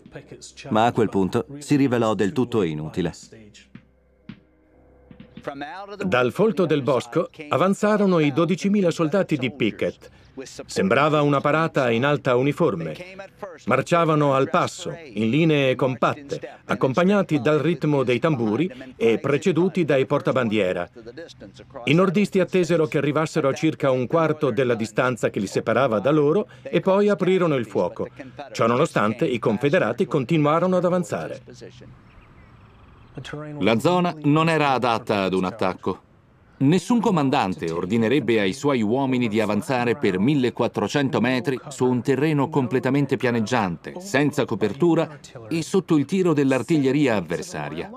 Ma 0.70 0.86
a 0.86 0.92
quel 0.92 1.10
punto 1.10 1.48
si 1.58 1.76
rivelò 1.76 2.14
del 2.14 2.32
tutto 2.32 2.62
inutile. 2.62 3.14
Dal 6.06 6.32
folto 6.32 6.68
del 6.68 6.84
bosco 6.84 7.30
avanzarono 7.50 8.20
i 8.20 8.32
12.000 8.32 8.90
soldati 8.90 9.38
di 9.38 9.52
Pickett 9.52 10.20
Sembrava 10.44 11.22
una 11.22 11.42
parata 11.42 11.90
in 11.92 12.06
alta 12.06 12.36
uniforme. 12.36 12.96
Marciavano 13.66 14.34
al 14.34 14.50
passo, 14.50 14.96
in 15.14 15.30
linee 15.30 15.76
compatte, 15.76 16.58
accompagnati 16.66 17.40
dal 17.40 17.60
ritmo 17.60 18.04
dei 18.04 18.20
tamburi 18.20 18.72
e 18.96 19.20
preceduti 19.20 19.86
dai 19.86 20.06
portabandiera. 20.06 20.90
I 21.86 21.94
nordisti 21.94 22.40
attesero 22.40 22.88
che 22.88 22.98
arrivassero 22.98 23.50
a 23.50 23.54
circa 23.54 23.92
un 23.92 24.08
quarto 24.08 24.52
della 24.52 24.76
distanza 24.76 25.30
che 25.30 25.40
li 25.40 25.48
separava 25.48 26.00
da 26.00 26.12
loro 26.12 26.48
e 26.64 26.80
poi 26.80 27.10
aprirono 27.10 27.56
il 27.56 27.66
fuoco. 27.66 28.08
Ciononostante, 28.52 29.26
i 29.26 29.40
confederati 29.40 30.06
continuarono 30.06 30.78
ad 30.78 30.86
avanzare. 30.86 31.42
La 33.60 33.78
zona 33.78 34.16
non 34.24 34.48
era 34.48 34.72
adatta 34.72 35.24
ad 35.24 35.34
un 35.34 35.44
attacco. 35.44 36.10
Nessun 36.62 37.00
comandante 37.00 37.72
ordinerebbe 37.72 38.40
ai 38.40 38.54
suoi 38.54 38.84
uomini 38.84 39.28
di 39.28 39.42
avanzare 39.42 39.96
per 39.96 40.20
1400 40.20 41.20
metri 41.20 41.60
su 41.70 41.86
un 41.86 42.04
terreno 42.04 42.50
completamente 42.50 43.18
pianeggiante, 43.18 44.00
senza 44.00 44.46
copertura 44.46 45.18
e 45.50 45.64
sotto 45.64 45.98
il 45.98 46.06
tiro 46.06 46.34
dell'artiglieria 46.34 47.16
avversaria. 47.16 47.90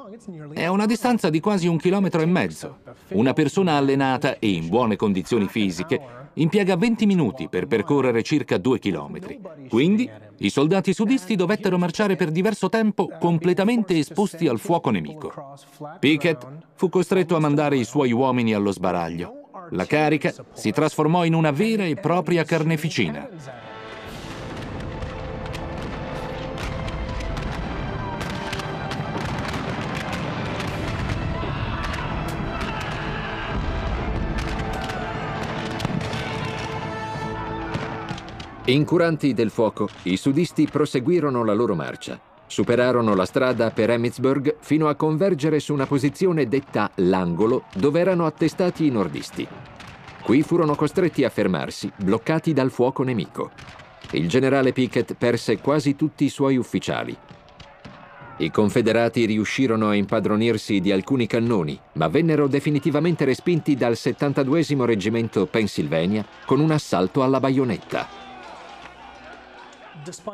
È 0.51 0.67
una 0.67 0.87
distanza 0.87 1.29
di 1.29 1.41
quasi 1.41 1.67
un 1.67 1.77
chilometro 1.77 2.23
e 2.23 2.27
mezzo. 2.27 2.79
Una 3.09 3.35
persona 3.35 3.77
allenata 3.77 4.39
e 4.39 4.49
in 4.49 4.69
buone 4.69 4.97
condizioni 4.97 5.47
fisiche 5.47 6.01
impiega 6.35 6.75
20 6.75 7.05
minuti 7.05 7.49
per 7.51 7.67
percorrere 7.67 8.23
circa 8.23 8.57
due 8.57 8.79
chilometri. 8.79 9.39
Quindi 9.69 10.11
i 10.45 10.51
soldati 10.51 10.93
sudisti 10.93 11.37
dovettero 11.37 11.79
marciare 11.79 12.17
per 12.17 12.31
diverso 12.31 12.69
tempo 12.69 13.09
completamente 13.19 13.99
esposti 13.99 14.47
al 14.47 14.59
fuoco 14.59 14.91
nemico. 14.91 15.55
Pickett 15.99 16.47
fu 16.75 16.91
costretto 16.91 17.35
a 17.35 17.41
mandare 17.41 17.79
i 17.79 17.85
suoi 17.85 18.13
uomini 18.13 18.53
allo 18.53 18.71
sbaraglio. 18.71 19.45
La 19.71 19.87
carica 19.87 20.35
si 20.53 20.71
trasformò 20.71 21.25
in 21.25 21.33
una 21.33 21.51
vera 21.51 21.85
e 21.85 21.95
propria 21.95 22.45
carneficina. 22.45 23.27
Incuranti 38.67 39.35
del 39.35 39.51
fuoco, 39.51 39.91
i 40.05 40.17
sudisti 40.17 40.67
proseguirono 40.67 41.45
la 41.45 41.53
loro 41.53 41.75
marcia. 41.75 42.19
Superarono 42.47 43.15
la 43.15 43.27
strada 43.27 43.71
per 43.71 43.91
Emmitsburg 43.91 44.57
fino 44.61 44.89
a 44.89 44.95
convergere 44.95 45.61
su 45.61 45.75
una 45.75 45.85
posizione 45.85 46.49
detta 46.49 46.91
l'angolo 46.95 47.65
dove 47.75 48.01
erano 48.01 48.25
attestati 48.25 48.87
i 48.87 48.91
nordisti. 48.91 49.47
Qui 50.23 50.43
furono 50.43 50.77
costretti 50.77 51.25
a 51.25 51.29
fermarsi, 51.29 51.93
bloccati 51.95 52.55
dal 52.55 52.71
fuoco 52.71 53.03
nemico. 53.03 53.51
Il 54.13 54.29
generale 54.29 54.73
Pickett 54.73 55.13
perse 55.13 55.59
quasi 55.59 55.95
tutti 55.95 56.25
i 56.25 56.31
suoi 56.31 56.57
ufficiali. 56.57 57.15
I 58.39 58.51
confederati 58.51 59.27
riuscirono 59.27 59.91
a 59.91 59.95
impadronirsi 59.95 60.81
di 60.81 60.91
alcuni 60.91 61.27
cannoni, 61.27 61.79
ma 61.93 62.09
vennero 62.09 62.47
definitivamente 62.47 63.27
respinti 63.27 63.75
dal 63.75 63.95
72 63.95 64.65
Reggimento 64.87 65.45
Pennsylvania 65.45 66.25
con 66.47 66.61
un 66.61 66.71
assalto 66.71 67.23
alla 67.23 67.41
baionetta. 67.41 68.24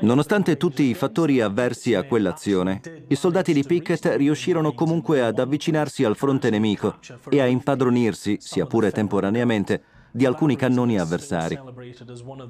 Nonostante 0.01 0.57
tutti 0.57 0.85
i 0.85 0.95
fattori 0.95 1.41
avversi 1.41 1.95
a 1.95 2.05
quell'azione, 2.05 2.81
i 3.09 3.15
soldati 3.15 3.53
di 3.53 3.65
Pickett 3.65 4.15
riuscirono 4.17 4.73
comunque 4.73 5.23
ad 5.23 5.39
avvicinarsi 5.39 6.05
al 6.05 6.17
fronte 6.17 6.51
nemico 6.51 6.99
e 7.29 7.41
a 7.41 7.47
impadronirsi, 7.47 8.39
sia 8.41 8.67
pure 8.67 8.91
temporaneamente, 8.91 9.83
di 10.13 10.27
alcuni 10.27 10.57
cannoni 10.57 10.99
avversari. 10.99 11.59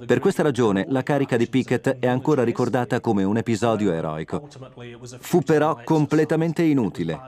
Per 0.06 0.18
questa 0.18 0.42
ragione 0.42 0.86
la 0.88 1.02
carica 1.02 1.36
di 1.36 1.48
Pickett 1.48 1.98
è 1.98 2.06
ancora 2.06 2.42
ricordata 2.42 3.00
come 3.00 3.22
un 3.22 3.36
episodio 3.36 3.92
eroico. 3.92 4.48
Fu 5.18 5.40
però 5.40 5.80
completamente 5.84 6.62
inutile, 6.62 7.20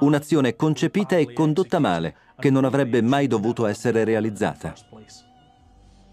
un'azione 0.00 0.54
concepita 0.54 1.16
e 1.16 1.32
condotta 1.32 1.78
male 1.78 2.16
che 2.38 2.50
non 2.50 2.64
avrebbe 2.64 3.02
mai 3.02 3.26
dovuto 3.26 3.66
essere 3.66 4.04
realizzata. 4.04 4.74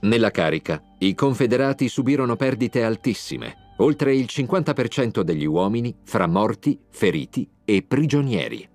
Nella 0.02 0.32
carica, 0.32 0.82
i 1.00 1.14
confederati 1.14 1.90
subirono 1.90 2.38
perdite 2.38 2.84
altissime, 2.84 3.74
oltre 3.78 4.16
il 4.16 4.28
50% 4.30 5.22
degli 5.22 5.46
uomini 5.46 5.94
fra 6.04 6.26
morti, 6.26 6.80
feriti 6.90 7.50
e 7.66 7.84
prigionieri. 7.86 8.70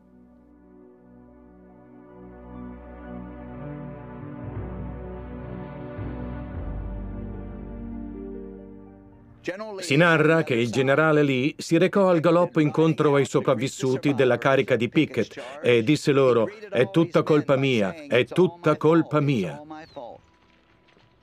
Si 9.81 9.97
narra 9.97 10.43
che 10.43 10.55
il 10.55 10.71
generale 10.71 11.23
Lee 11.23 11.55
si 11.59 11.77
recò 11.77 12.09
al 12.09 12.21
galoppo 12.21 12.61
incontro 12.61 13.15
ai 13.15 13.27
sopravvissuti 13.27 14.15
della 14.15 14.39
carica 14.39 14.75
di 14.75 14.89
Pickett 14.89 15.61
e 15.63 15.83
disse 15.83 16.13
loro: 16.13 16.49
È 16.71 16.91
tutta 16.91 17.23
colpa 17.23 17.57
mia, 17.57 17.95
è 18.09 18.25
tutta 18.25 18.77
colpa 18.79 19.21
mia. 19.21 19.61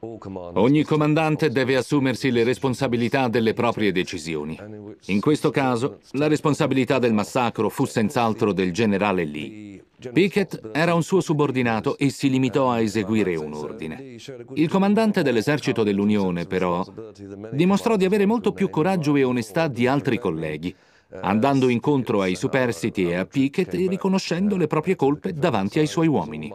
Ogni 0.04 0.84
comandante 0.84 1.52
deve 1.52 1.76
assumersi 1.76 2.32
le 2.32 2.44
responsabilità 2.44 3.28
delle 3.28 3.54
proprie 3.54 3.92
decisioni. 3.92 4.58
In 5.06 5.22
questo 5.22 5.52
caso, 5.52 6.00
la 6.14 6.28
responsabilità 6.28 6.98
del 6.98 7.14
massacro 7.14 7.70
fu 7.70 7.86
senz'altro 7.86 8.52
del 8.52 8.74
generale 8.74 9.26
Lee. 9.26 9.84
Pickett 10.12 10.72
era 10.74 10.96
un 10.96 11.04
suo 11.04 11.22
subordinato 11.22 12.00
e 12.00 12.10
si 12.10 12.32
limitò 12.32 12.72
a 12.72 12.82
eseguire 12.82 13.36
un 13.36 13.54
ordine. 13.54 14.16
Il 14.56 14.70
comandante 14.70 15.22
dell'esercito 15.22 15.84
dell'Unione, 15.84 16.46
però, 16.46 16.84
dimostrò 17.52 17.96
di 17.96 18.06
avere 18.06 18.26
molto 18.26 18.54
più 18.54 18.72
coraggio 18.72 19.16
e 19.16 19.24
onestà 19.24 19.68
di 19.68 19.86
altri 19.86 20.18
colleghi, 20.18 20.74
andando 21.22 21.70
incontro 21.70 22.22
ai 22.22 22.34
superstiti 22.34 23.08
e 23.08 23.18
a 23.18 23.26
Pickett 23.28 23.76
e 23.76 23.88
riconoscendo 23.88 24.58
le 24.58 24.66
proprie 24.66 24.96
colpe 24.96 25.34
davanti 25.34 25.78
ai 25.78 25.88
suoi 25.88 26.08
uomini. 26.08 26.52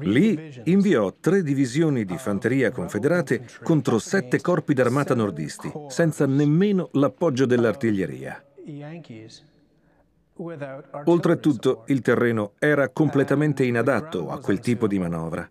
Lee 0.00 0.62
inviò 0.64 1.14
tre 1.20 1.42
divisioni 1.42 2.04
di 2.04 2.16
fanteria 2.16 2.70
confederate 2.70 3.46
contro 3.62 3.98
sette 3.98 4.40
corpi 4.40 4.74
d'armata 4.74 5.14
nordisti, 5.14 5.70
senza 5.88 6.26
nemmeno 6.26 6.88
l'appoggio 6.92 7.46
dell'artiglieria. 7.46 8.42
Oltretutto, 11.04 11.84
il 11.88 12.00
terreno 12.00 12.52
era 12.58 12.88
completamente 12.88 13.64
inadatto 13.64 14.30
a 14.30 14.38
quel 14.40 14.60
tipo 14.60 14.86
di 14.86 14.98
manovra. 14.98 15.48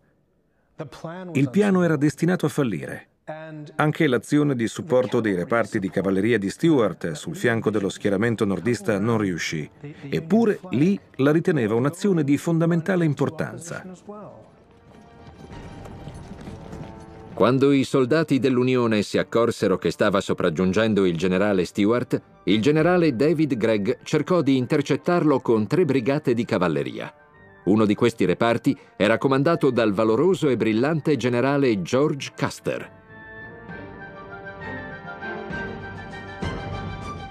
Il 1.33 1.49
piano 1.49 1.83
era 1.83 1.97
destinato 1.97 2.45
a 2.45 2.49
fallire. 2.49 3.08
Anche 3.75 4.07
l'azione 4.07 4.55
di 4.55 4.67
supporto 4.67 5.19
dei 5.19 5.35
reparti 5.35 5.77
di 5.77 5.91
cavalleria 5.91 6.39
di 6.39 6.49
Stuart 6.49 7.11
sul 7.11 7.35
fianco 7.35 7.69
dello 7.69 7.89
schieramento 7.89 8.43
nordista 8.43 8.97
non 8.97 9.19
riuscì, 9.19 9.69
eppure 10.09 10.59
Lee 10.71 10.99
la 11.17 11.31
riteneva 11.31 11.75
un'azione 11.75 12.23
di 12.23 12.37
fondamentale 12.37 13.05
importanza. 13.05 13.85
Quando 17.35 17.71
i 17.71 17.83
soldati 17.83 18.39
dell'Unione 18.39 19.03
si 19.03 19.19
accorsero 19.19 19.77
che 19.77 19.91
stava 19.91 20.21
sopraggiungendo 20.21 21.05
il 21.05 21.15
generale 21.15 21.65
Stewart, 21.65 22.19
il 22.45 22.59
generale 22.61 23.15
David 23.15 23.55
Gregg 23.57 23.91
cercò 24.01 24.41
di 24.41 24.57
intercettarlo 24.57 25.39
con 25.39 25.67
tre 25.67 25.85
brigate 25.85 26.33
di 26.33 26.45
cavalleria. 26.45 27.13
Uno 27.65 27.85
di 27.85 27.93
questi 27.93 28.25
reparti 28.25 28.75
era 28.97 29.19
comandato 29.19 29.69
dal 29.69 29.93
valoroso 29.93 30.49
e 30.49 30.57
brillante 30.57 31.15
generale 31.15 31.83
George 31.83 32.33
Custer. 32.35 32.97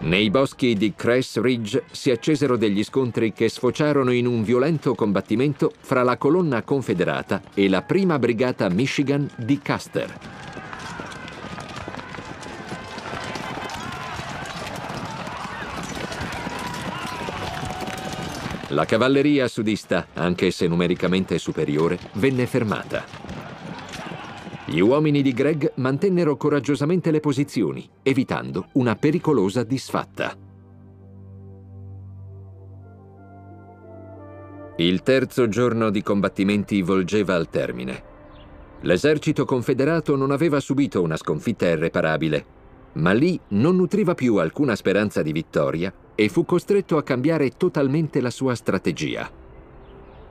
Nei 0.01 0.31
boschi 0.31 0.75
di 0.75 0.95
Cress 0.95 1.41
Ridge 1.41 1.83
si 1.91 2.11
accesero 2.11 2.57
degli 2.57 2.85
scontri 2.85 3.33
che 3.33 3.49
sfociarono 3.49 4.13
in 4.13 4.27
un 4.27 4.45
violento 4.45 4.95
combattimento 4.95 5.73
fra 5.81 6.05
la 6.05 6.17
colonna 6.17 6.63
confederata 6.63 7.43
e 7.53 7.69
la 7.69 7.83
prima 7.83 8.17
brigata 8.17 8.69
Michigan 8.69 9.29
di 9.37 9.59
Custer. 9.61 10.19
La 18.69 18.85
cavalleria 18.85 19.49
sudista, 19.49 20.07
anche 20.15 20.53
se 20.53 20.69
numericamente 20.69 21.39
superiore, 21.39 21.99
venne 22.13 22.47
fermata. 22.47 23.38
Gli 24.69 24.81
uomini 24.81 25.23
di 25.23 25.33
Greg 25.33 25.73
mantennero 25.77 26.37
coraggiosamente 26.37 27.11
le 27.11 27.21
posizioni, 27.21 27.89
evitando 28.03 28.67
una 28.73 28.97
pericolosa 28.97 29.63
disfatta. 29.63 30.37
Il 34.77 35.03
terzo 35.03 35.49
giorno 35.49 35.89
di 35.89 36.03
combattimenti 36.03 36.83
volgeva 36.83 37.35
al 37.35 37.49
termine. 37.49 38.03
L'esercito 38.83 39.47
confederato 39.47 40.17
non 40.17 40.31
aveva 40.33 40.61
subito 40.61 41.01
una 41.01 41.17
sconfitta 41.17 41.67
irreparabile, 41.67 42.45
ma 42.93 43.15
Lee 43.15 43.41
non 43.49 43.75
nutriva 43.75 44.13
più 44.15 44.37
alcuna 44.37 44.77
speranza 44.77 45.23
di 45.23 45.33
vittoria 45.33 45.91
e 46.15 46.29
fu 46.29 46.45
costretto 46.45 46.99
a 46.99 47.03
cambiare 47.03 47.53
totalmente 47.57 48.21
la 48.21 48.31
sua 48.31 48.55
strategia. 48.55 49.31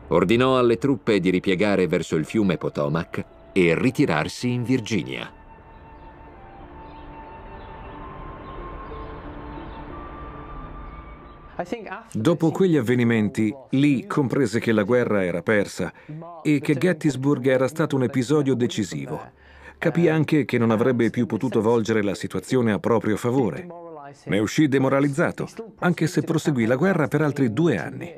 Ordinò 0.09 0.59
alle 0.59 0.77
truppe 0.77 1.19
di 1.19 1.31
ripiegare 1.31 1.87
verso 1.87 2.15
il 2.15 2.23
fiume 2.23 2.57
Potomac 2.57 3.35
e 3.57 3.73
ritirarsi 3.73 4.51
in 4.51 4.61
Virginia. 4.61 5.33
Dopo 12.11 12.51
quegli 12.51 12.77
avvenimenti, 12.77 13.51
Lee 13.71 14.05
comprese 14.05 14.59
che 14.59 14.71
la 14.71 14.83
guerra 14.83 15.23
era 15.23 15.41
persa 15.41 15.91
e 16.43 16.59
che 16.59 16.75
Gettysburg 16.75 17.47
era 17.47 17.67
stato 17.67 17.95
un 17.95 18.03
episodio 18.03 18.53
decisivo. 18.53 19.31
Capì 19.79 20.07
anche 20.07 20.45
che 20.45 20.59
non 20.59 20.69
avrebbe 20.69 21.09
più 21.09 21.25
potuto 21.25 21.59
volgere 21.59 22.03
la 22.03 22.13
situazione 22.13 22.71
a 22.71 22.79
proprio 22.79 23.17
favore. 23.17 23.67
Ne 24.25 24.37
uscì 24.37 24.67
demoralizzato, 24.67 25.47
anche 25.79 26.05
se 26.05 26.21
proseguì 26.21 26.65
la 26.65 26.75
guerra 26.75 27.07
per 27.07 27.23
altri 27.23 27.51
due 27.51 27.79
anni. 27.79 28.13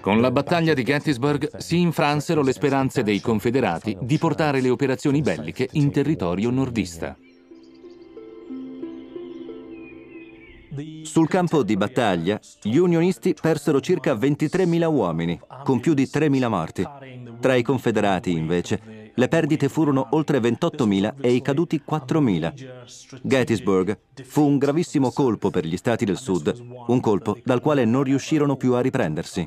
Con 0.00 0.22
la 0.22 0.30
battaglia 0.30 0.72
di 0.72 0.82
Gettysburg 0.82 1.56
si 1.58 1.78
infransero 1.78 2.42
le 2.42 2.52
speranze 2.52 3.02
dei 3.02 3.20
confederati 3.20 3.96
di 4.00 4.16
portare 4.16 4.62
le 4.62 4.70
operazioni 4.70 5.20
belliche 5.20 5.68
in 5.72 5.90
territorio 5.90 6.48
nordista. 6.48 7.16
Sul 11.02 11.28
campo 11.28 11.62
di 11.62 11.76
battaglia, 11.76 12.40
gli 12.62 12.76
unionisti 12.76 13.34
persero 13.38 13.80
circa 13.80 14.14
23.000 14.14 14.90
uomini, 14.90 15.38
con 15.64 15.80
più 15.80 15.92
di 15.92 16.04
3.000 16.04 16.48
morti. 16.48 16.88
Tra 17.38 17.54
i 17.54 17.62
confederati, 17.62 18.32
invece, 18.32 19.12
le 19.14 19.28
perdite 19.28 19.68
furono 19.68 20.06
oltre 20.12 20.38
28.000 20.38 21.14
e 21.20 21.32
i 21.32 21.42
caduti 21.42 21.82
4.000. 21.86 23.20
Gettysburg 23.22 23.98
fu 24.22 24.46
un 24.46 24.56
gravissimo 24.56 25.10
colpo 25.10 25.50
per 25.50 25.66
gli 25.66 25.76
stati 25.76 26.06
del 26.06 26.16
sud, 26.16 26.54
un 26.86 27.00
colpo 27.00 27.36
dal 27.44 27.60
quale 27.60 27.84
non 27.84 28.04
riuscirono 28.04 28.56
più 28.56 28.72
a 28.72 28.80
riprendersi. 28.80 29.46